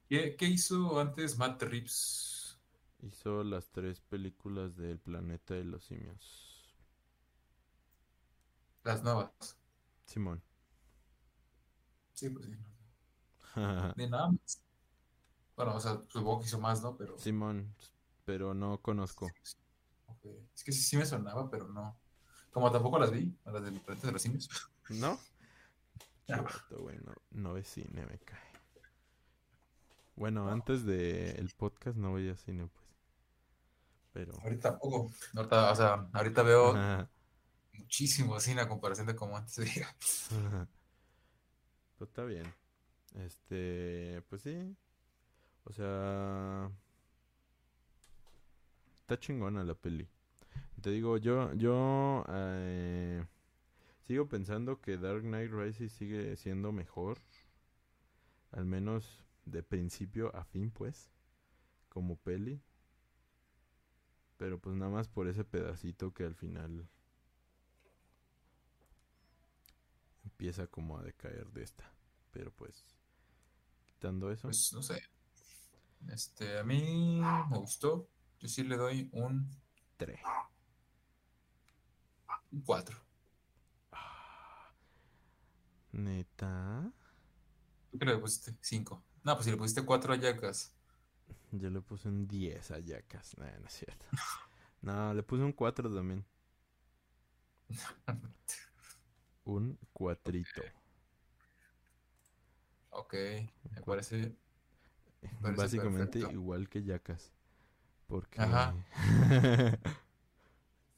[0.09, 2.59] ¿Qué, qué hizo antes Matt Reeves?
[3.03, 6.76] hizo las tres películas del planeta de los simios
[8.84, 9.59] Las nuevas.
[10.07, 10.40] Simón
[12.14, 12.53] Sí, pues sí.
[13.97, 14.62] De nada más.
[15.57, 16.96] Bueno, o sea, supongo que hizo más, ¿no?
[16.96, 17.18] Pero.
[17.18, 17.74] Simón
[18.26, 19.26] pero no conozco
[20.07, 20.26] ok.
[20.54, 21.96] Es que sí, sí me sonaba, pero no.
[22.50, 24.48] Como tampoco las vi, las del planeta de los simios.
[24.90, 25.18] ¿No?
[26.26, 26.44] Qué No.
[26.80, 28.40] güey, no, no ve cine, me cae.
[30.16, 32.86] Bueno, antes de el podcast no veía cine, pues.
[34.12, 34.32] Pero.
[34.42, 35.12] Ahorita tampoco.
[35.36, 37.09] Ahorita, o sea, ahorita veo Ajá.
[37.74, 39.94] muchísimo cine a comparación de como antes veía.
[41.98, 42.44] Pues está bien.
[43.14, 44.76] Este, pues sí.
[45.66, 46.70] O sea,
[49.00, 50.08] está chingona la peli.
[50.80, 53.24] Te digo, yo, yo eh,
[54.06, 57.18] sigo pensando que Dark Knight Rises sigue siendo mejor.
[58.52, 61.10] Al menos de principio a fin, pues.
[61.88, 62.62] Como peli.
[64.36, 66.88] Pero pues nada más por ese pedacito que al final
[70.24, 71.90] empieza como a decaer de esta.
[72.30, 72.84] Pero pues,
[73.86, 75.02] quitando eso, Pues no sé.
[76.12, 78.09] Este, a mí me gustó.
[78.38, 79.50] Yo sí le doy un,
[79.96, 80.20] 3.
[82.52, 82.96] un 4.
[85.92, 86.92] Neta,
[87.90, 88.54] ¿Tú qué le pusiste?
[88.61, 89.02] 5.
[89.24, 90.74] No, pues si le pusiste 4 a Jackass.
[91.52, 93.38] yo le puse un 10 a Jackass.
[93.38, 94.04] Nah, no es cierto.
[94.82, 96.24] No, le puse un 4 también.
[99.44, 100.62] Un cuatrito.
[102.90, 103.14] Ok,
[103.70, 104.36] me parece.
[105.43, 106.31] parece Básicamente perfecto.
[106.33, 107.33] igual que Jackass.
[108.07, 108.41] Porque...
[108.41, 108.74] Ajá.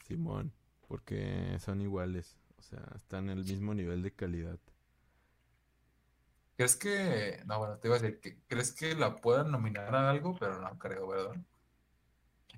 [0.07, 0.53] Simón,
[0.87, 2.39] porque son iguales.
[2.59, 4.59] O sea, están en el mismo nivel de calidad.
[6.57, 7.43] ¿Crees que.?
[7.47, 10.37] No, bueno, te iba a decir que ¿crees que la puedan nominar a algo?
[10.39, 11.37] Pero no creo, ¿verdad?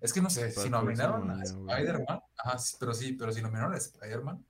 [0.01, 1.43] Es que no sé, Para si nominaron a.
[1.43, 2.21] Spider-Man.
[2.39, 4.45] Ajá, pero sí, pero si nominaron a Spider-Man.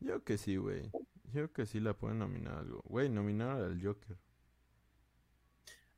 [0.00, 0.90] Yo que sí, güey.
[1.32, 2.80] Yo que sí la pueden nominar a algo.
[2.84, 4.16] Güey, nominar al Joker.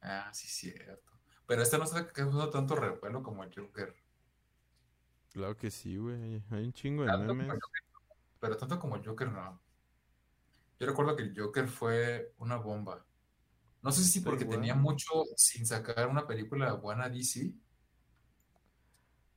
[0.03, 1.13] Ah, sí, cierto.
[1.47, 3.95] Pero esta no está causando tanto revuelo como el Joker.
[5.33, 6.43] Claro que sí, güey.
[6.51, 7.53] Hay un chingo de Tanto memes.
[7.53, 7.83] Joker.
[8.41, 9.61] Pero tanto como el Joker, no.
[10.79, 13.05] Yo recuerdo que el Joker fue una bomba.
[13.83, 17.53] No sé si porque tenía mucho sin sacar una película buena DC.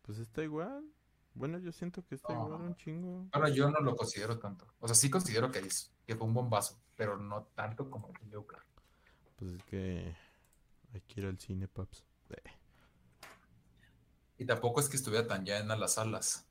[0.01, 0.85] Pues está igual.
[1.33, 3.27] Bueno, yo siento que está igual un chingo.
[3.31, 4.67] Ahora yo no lo considero tanto.
[4.79, 8.33] O sea, sí considero que, es, que fue un bombazo, pero no tanto como el
[8.33, 8.59] Joker.
[9.37, 10.15] Pues es que
[10.93, 12.05] hay que ir al cine, paps.
[14.37, 16.47] Y tampoco es que estuviera tan llena las salas.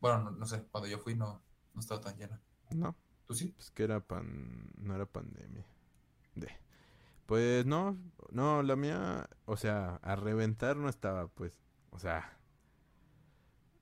[0.00, 1.42] Bueno, no, sé, cuando yo fui no,
[1.74, 2.40] no estaba tan llena.
[2.70, 2.96] No.
[3.26, 3.48] ¿Tú sí?
[3.48, 4.70] Pues que era pan...
[4.76, 5.64] no era pandemia.
[6.34, 6.48] De.
[7.26, 7.96] Pues no,
[8.30, 11.58] no, la mía, o sea, a reventar no estaba, pues.
[11.90, 12.38] O sea,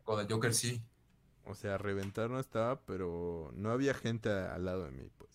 [0.07, 0.81] con el Joker sí.
[1.45, 5.31] O sea, reventar no estaba, pero no había gente al lado de mí, pues.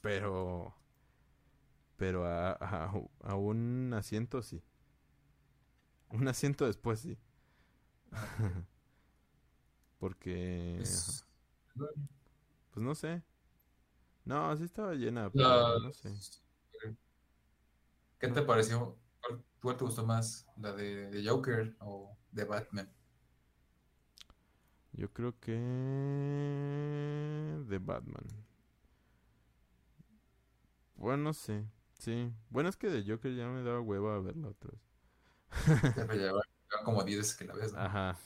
[0.00, 0.74] Pero.
[2.02, 2.50] Pero a,
[3.20, 4.60] a, un asiento sí.
[6.10, 7.16] Un asiento después sí.
[10.00, 10.74] Porque.
[10.78, 11.24] Pues,
[12.72, 13.22] pues, no sé.
[14.24, 16.12] No, así estaba llena, pero no sé.
[18.18, 18.98] ¿Qué te pareció?
[19.60, 20.48] ¿Cuál te gustó más?
[20.56, 22.92] ¿La de, de Joker o de Batman?
[24.90, 25.52] Yo creo que
[27.68, 28.26] de Batman.
[30.96, 31.64] Bueno, no sé.
[32.02, 32.32] Sí.
[32.50, 34.82] Bueno, es que de Joker ya me daba hueva a verla otra vez.
[35.96, 36.42] Ya me lleva
[36.84, 37.78] como 10 veces que la ves, ¿no?
[37.78, 38.18] Ajá.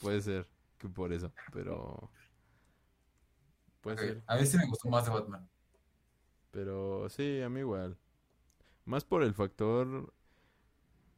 [0.00, 0.46] Puede ser
[0.78, 2.10] que por eso, pero...
[3.82, 4.22] Puede ser.
[4.26, 5.46] A mí sí me gustó más de Batman.
[6.52, 7.98] Pero sí, a mí igual.
[8.86, 10.10] Más por el factor...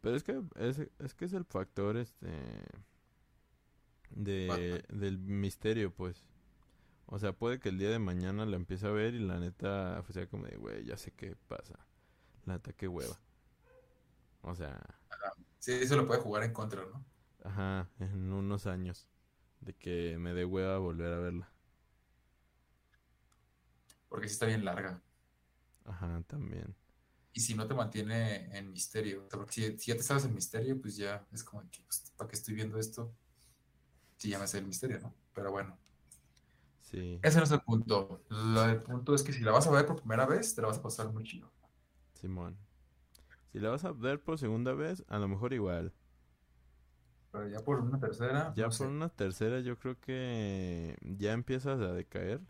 [0.01, 2.29] Pero es que es, es que es el factor, este
[4.11, 6.25] de, del misterio, pues.
[7.11, 10.05] O sea, puede que el día de mañana la empiece a ver y la neta
[10.11, 11.79] sea como de, güey, ya sé qué pasa.
[12.45, 13.19] La neta, qué hueva.
[14.43, 14.79] O sea...
[15.59, 17.03] Sí, eso lo puede jugar en contra, ¿no?
[17.45, 19.09] Ajá, en unos años.
[19.61, 21.51] De que me dé hueva volver a verla.
[24.11, 25.03] Porque sí está bien larga.
[25.87, 26.77] Ajá, también.
[27.33, 29.29] Y si no te mantiene en misterio.
[29.49, 32.55] si, ya te sabes en misterio, pues ya es como que, pues, ¿para qué estoy
[32.55, 33.15] viendo esto?
[34.19, 35.15] sí ya el misterio, ¿no?
[35.33, 35.79] Pero bueno.
[36.91, 37.21] Sí.
[37.23, 38.23] Ese no es el punto.
[38.31, 40.79] el punto es que si la vas a ver por primera vez, te la vas
[40.79, 41.51] a pasar muy chido.
[42.15, 42.57] Simón.
[43.53, 45.93] Si la vas a ver por segunda vez, a lo mejor igual.
[47.31, 48.53] Pero ya por una tercera.
[48.57, 52.41] Ya por una tercera, yo creo que ya empiezas a decaer.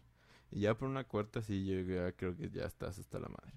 [0.51, 3.53] Y ya por una cuarta, sí, yo ya creo que ya estás hasta la madre.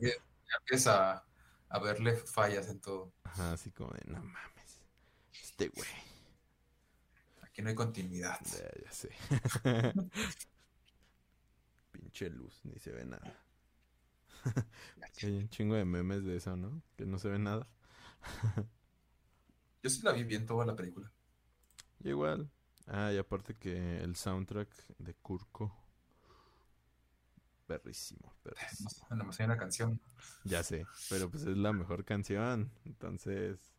[0.00, 0.12] ya,
[0.60, 1.24] empiezas a,
[1.68, 3.12] a verle fallas en todo.
[3.24, 4.82] Ajá, así como de, no mames.
[5.42, 6.11] Este güey.
[7.52, 8.40] Aquí no hay continuidad.
[8.82, 9.10] Ya, sé.
[11.92, 13.44] Pinche luz, ni se ve nada.
[15.22, 16.82] hay un chingo de memes de eso, ¿no?
[16.96, 17.68] Que no se ve nada.
[19.82, 21.12] Yo sí la vi bien toda la película.
[22.02, 22.50] igual.
[22.86, 25.76] Ah, y aparte que el soundtrack de Kurko.
[27.66, 28.88] Perrísimo, perrísimo.
[29.10, 30.00] No, no, una canción.
[30.44, 32.72] Ya sé, pero pues es la mejor canción.
[32.86, 33.74] Entonces,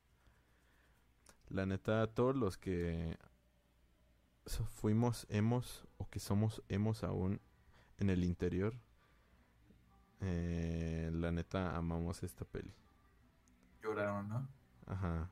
[1.50, 3.18] la neta, todos los que
[4.46, 7.42] fuimos hemos o que somos hemos aún
[7.98, 8.76] en el interior.
[10.22, 12.74] Eh, la neta amamos esta peli.
[13.82, 14.48] Lloraron, ¿no?
[14.86, 15.30] Ajá.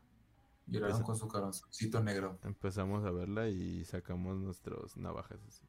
[0.67, 2.39] Lloraron con su corazoncito negro.
[2.43, 5.65] Empezamos a verla y sacamos nuestros navajas así.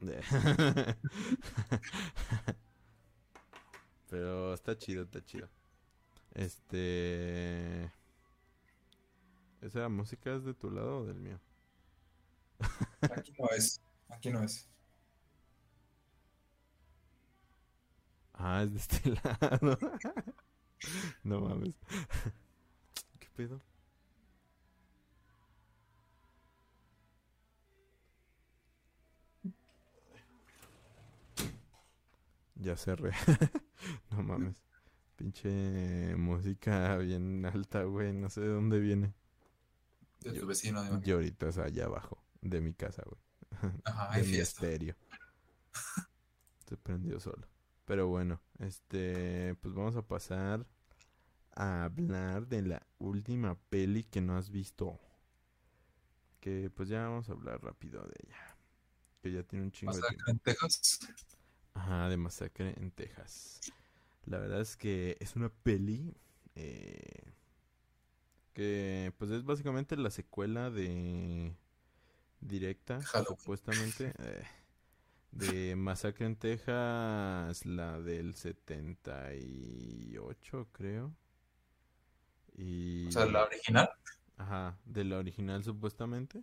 [4.10, 5.48] Pero está chido, está chido.
[6.34, 7.90] Este.
[9.66, 11.40] ¿Esa música es de tu lado o del mío?
[13.00, 13.80] Aquí no es.
[14.08, 14.68] Aquí no es.
[18.34, 19.10] Ah, es de este
[19.50, 19.76] lado.
[21.24, 21.74] no mames.
[23.18, 23.60] ¿Qué pedo?
[32.54, 33.10] Ya cerré.
[34.12, 34.62] no mames.
[35.16, 38.12] Pinche música bien alta, güey.
[38.12, 39.12] No sé de dónde viene.
[40.20, 43.20] De tu vecino, de ahorita es allá abajo, de mi casa, güey.
[43.84, 44.96] Ajá, de mi estéreo.
[46.68, 47.46] Se prendió solo.
[47.84, 50.66] Pero bueno, este, pues vamos a pasar
[51.54, 55.00] a hablar de la última peli que no has visto.
[56.40, 58.56] Que pues ya vamos a hablar rápido de ella.
[59.22, 60.30] Que ya tiene un chingo de tiempo.
[60.30, 61.00] en Texas?
[61.74, 63.60] Ajá, de Masacre en Texas.
[64.24, 66.16] La verdad es que es una peli
[66.56, 67.32] eh,
[68.56, 71.54] que pues es básicamente la secuela de
[72.40, 74.44] directa, supuestamente, eh,
[75.30, 81.14] de Masacre en Texas, la del 78, creo.
[82.56, 83.08] Y...
[83.08, 83.90] O sea, la original.
[84.38, 86.42] Ajá, de la original supuestamente.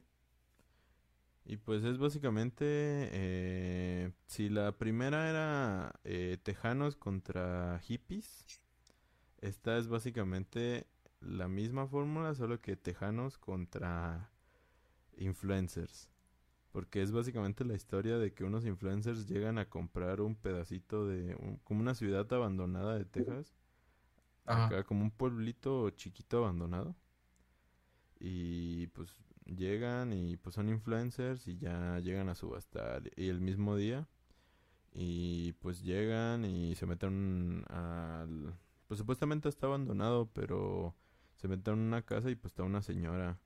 [1.45, 8.45] Y pues es básicamente, eh, si la primera era eh, tejanos contra hippies,
[9.41, 10.92] esta es básicamente
[11.25, 14.29] la misma fórmula, solo que tejanos contra
[15.17, 16.09] influencers.
[16.71, 21.37] Porque es básicamente la historia de que unos influencers llegan a comprar un pedacito de...
[21.63, 23.55] como una ciudad abandonada de Texas.
[24.45, 26.95] Acá, como un pueblito chiquito abandonado.
[28.19, 29.15] Y pues
[29.45, 33.03] llegan y pues son influencers y ya llegan a subastar.
[33.15, 34.07] Y el mismo día.
[34.91, 38.57] Y pues llegan y se meten al...
[38.87, 40.95] Pues supuestamente está abandonado, pero
[41.35, 43.39] se meten en una casa y pues está una señora.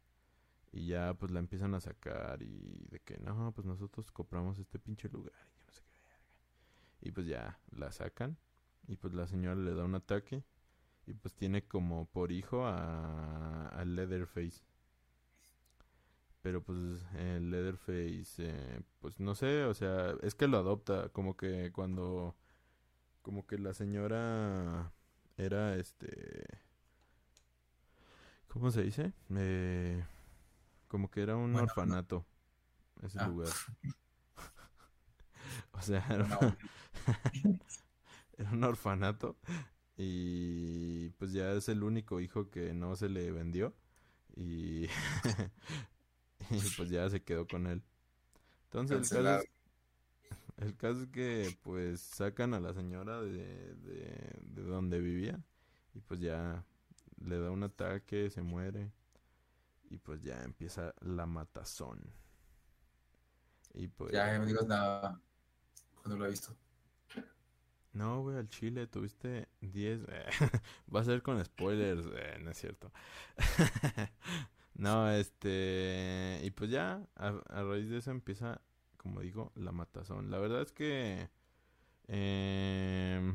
[0.72, 4.80] Y ya pues la empiezan a sacar y de que no, pues nosotros compramos este
[4.80, 8.38] pinche lugar y no sé qué Y pues ya la sacan.
[8.88, 10.44] Y pues la señora le da un ataque.
[11.06, 14.62] Y pues tiene como por hijo a, Leatherface.
[16.42, 21.36] Pero pues el Leatherface, eh, pues no sé, o sea, es que lo adopta, como
[21.36, 22.36] que cuando,
[23.22, 24.92] como que la señora
[25.38, 26.46] era este,
[28.58, 29.14] ¿cómo se dice?
[29.36, 30.04] Eh,
[30.88, 32.26] como que era un orfanato
[33.04, 33.28] ese ah.
[33.28, 33.50] lugar.
[35.74, 36.04] o sea,
[38.38, 39.38] era, un orfanato
[39.96, 43.76] y pues ya es el único hijo que no se le vendió
[44.36, 44.86] y,
[46.50, 47.84] y pues ya se quedó con él.
[48.66, 49.50] Entonces el caso, es,
[50.58, 55.40] el caso es que pues sacan a la señora de, de, de donde vivía
[55.94, 56.66] y pues ya
[57.18, 58.92] le da un ataque, se muere
[59.90, 62.02] y pues ya empieza la matazón.
[63.74, 64.12] Y pues...
[64.12, 65.20] Ya, no digas nada
[66.02, 66.56] cuando lo he visto.
[67.94, 70.02] No, güey, al chile tuviste 10.
[70.96, 72.92] Va a ser con spoilers, eh, no es cierto.
[74.76, 76.40] no, este.
[76.44, 78.62] Y pues ya, a, a, raíz de eso empieza,
[78.98, 80.30] como digo, la matazón.
[80.30, 81.28] La verdad es que.
[82.08, 83.34] Eh,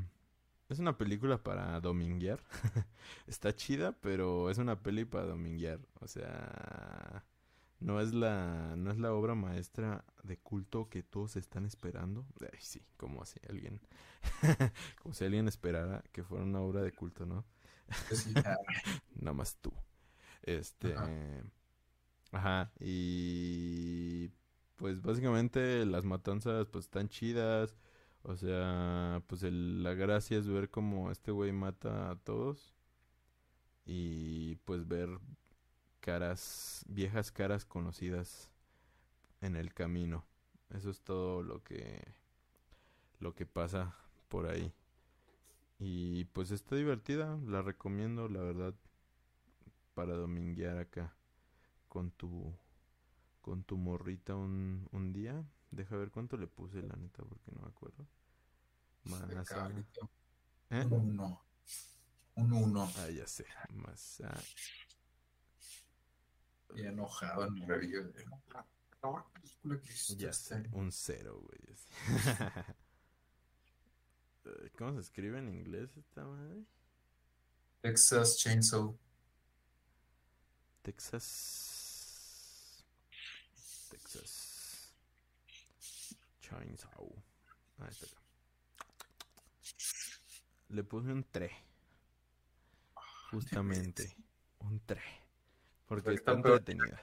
[0.72, 2.40] es una película para dominguear.
[3.26, 5.80] Está chida, pero es una peli para dominguear.
[6.00, 7.24] O sea,
[7.80, 12.26] no es la no es la obra maestra de culto que todos están esperando.
[12.40, 13.80] Ay, sí, como así alguien
[15.02, 17.44] como si alguien esperara que fuera una obra de culto, ¿no?
[18.08, 18.26] Pues
[19.14, 19.72] Nada más tú.
[20.42, 20.94] Este
[22.32, 22.72] ajá.
[22.80, 24.28] y
[24.76, 27.76] pues básicamente las matanzas pues están chidas
[28.24, 32.74] o sea, pues la gracia es ver cómo este güey mata a todos.
[33.84, 35.08] Y pues ver
[36.00, 38.52] caras, viejas caras conocidas
[39.40, 40.24] en el camino.
[40.70, 42.00] Eso es todo lo que
[43.18, 43.96] lo que pasa
[44.28, 44.72] por ahí.
[45.78, 48.74] Y pues está divertida, la recomiendo, la verdad,
[49.94, 51.14] para dominguear acá
[51.88, 52.52] con tu
[53.40, 55.44] con tu morrita un, un día.
[55.72, 58.06] Deja ver cuánto le puse, la neta, porque no me acuerdo.
[59.04, 59.22] Más
[60.70, 60.84] ¿Eh?
[60.84, 61.44] Un uno.
[62.34, 62.92] Un uno.
[62.98, 63.46] Ah, ya sé.
[63.70, 64.22] Más.
[66.74, 68.12] Y enojado en el review.
[70.16, 70.62] Ya sé.
[70.72, 71.58] Un cero, güey.
[74.76, 76.64] ¿Cómo se escribe en inglés esta madre?
[77.80, 78.94] Texas Chainsaw.
[80.82, 81.81] Texas
[86.53, 87.24] Chainsaw.
[87.78, 88.07] Ahí está.
[90.68, 91.50] Le puse un 3.
[93.30, 94.16] Justamente.
[94.61, 95.03] Un 3.
[95.86, 97.03] Porque está entretenida.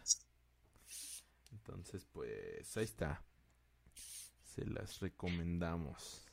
[1.51, 3.21] Entonces, pues ahí está.
[4.43, 6.25] Se las recomendamos.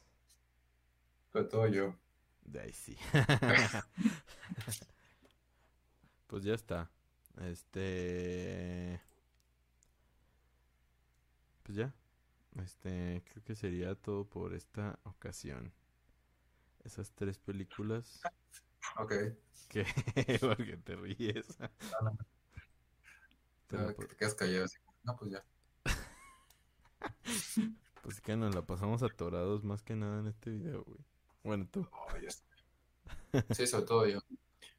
[1.32, 1.96] Fue todo yo.
[2.44, 2.96] De ahí sí.
[6.28, 6.88] pues ya está.
[7.40, 9.00] Este.
[11.64, 11.92] Pues ya.
[12.62, 15.72] Este, creo que sería todo por esta ocasión.
[16.84, 18.20] Esas tres películas.
[18.98, 19.12] Ok.
[19.68, 19.84] ¿Qué?
[20.40, 21.58] Porque te ríes.
[22.02, 22.16] No,
[23.66, 24.66] Te, quedas callado
[25.02, 25.44] No, pues ya.
[28.02, 30.98] pues que nos la pasamos atorados más que nada en este video, güey.
[31.42, 31.88] Bueno, tú.
[33.50, 34.20] Sí, sobre todo yo.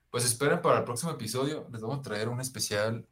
[0.10, 1.68] Pues esperen para el próximo episodio.
[1.72, 3.06] Les vamos a traer un especial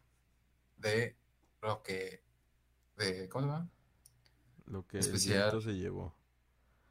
[0.78, 1.16] de
[1.62, 2.24] lo que.
[2.98, 3.70] De, ¿Cómo se llama?
[4.66, 6.16] Lo que especial se llevó.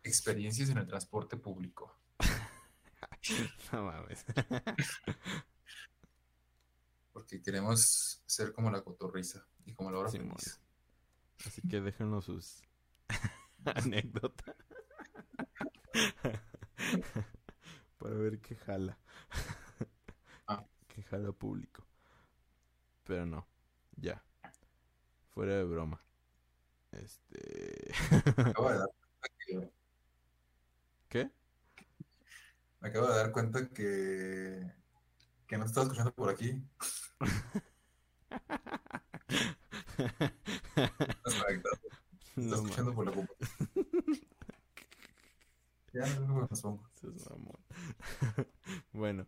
[0.02, 1.98] Experiencias en el transporte público.
[3.72, 4.24] no mames.
[7.12, 10.18] Porque queremos ser como la cotorriza y como la hora sí,
[11.46, 12.62] Así que déjenos sus
[13.64, 14.56] anécdotas.
[17.98, 18.98] Para ver qué jala.
[20.46, 20.66] Ah.
[20.88, 21.86] Qué jala público.
[23.04, 23.46] Pero no,
[23.96, 24.22] ya.
[25.34, 26.00] Fuera de broma.
[27.02, 27.92] Este.
[31.08, 31.30] ¿Qué?
[32.80, 34.72] Me acabo de dar cuenta que,
[35.46, 36.62] que no estaba escuchando por aquí.
[40.76, 41.44] Estás
[42.36, 43.54] No escuchando por la computadora.
[45.92, 47.64] Ya no nos mamón.
[48.92, 49.26] bueno.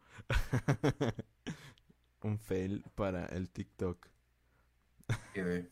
[2.23, 4.09] Un fail para el TikTok.
[5.33, 5.71] Quedé.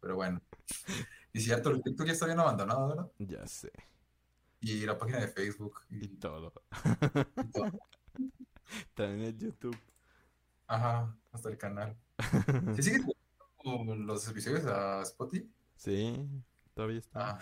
[0.00, 0.42] Pero bueno.
[1.32, 3.12] Y cierto, el TikTok ya está bien abandonado, ¿verdad?
[3.18, 3.70] Ya sé.
[4.60, 5.80] Y la página de Facebook.
[5.90, 6.52] Y Y, todo.
[7.40, 7.72] y todo.
[8.94, 9.76] También el YouTube.
[10.66, 11.96] Ajá, hasta el canal.
[12.76, 13.02] ¿Sí sigues
[13.62, 15.50] subiendo los episodios a Spotify?
[15.76, 16.28] Sí,
[16.74, 17.28] todavía está.
[17.30, 17.38] Ah,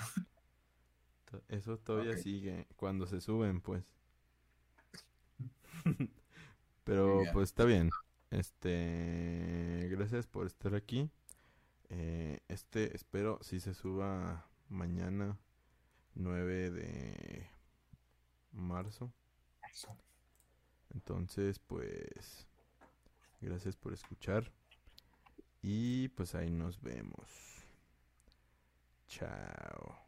[1.49, 3.85] Eso todavía sigue cuando se suben, pues.
[6.85, 7.91] Pero pues está bien.
[8.31, 11.11] Este, gracias por estar aquí.
[11.91, 15.39] Eh, este espero si se suba mañana
[16.15, 17.51] 9 de
[18.53, 19.13] marzo.
[20.95, 22.47] Entonces, pues
[23.41, 24.51] gracias por escuchar
[25.63, 27.29] y pues ahí nos vemos.
[29.07, 30.08] Chao.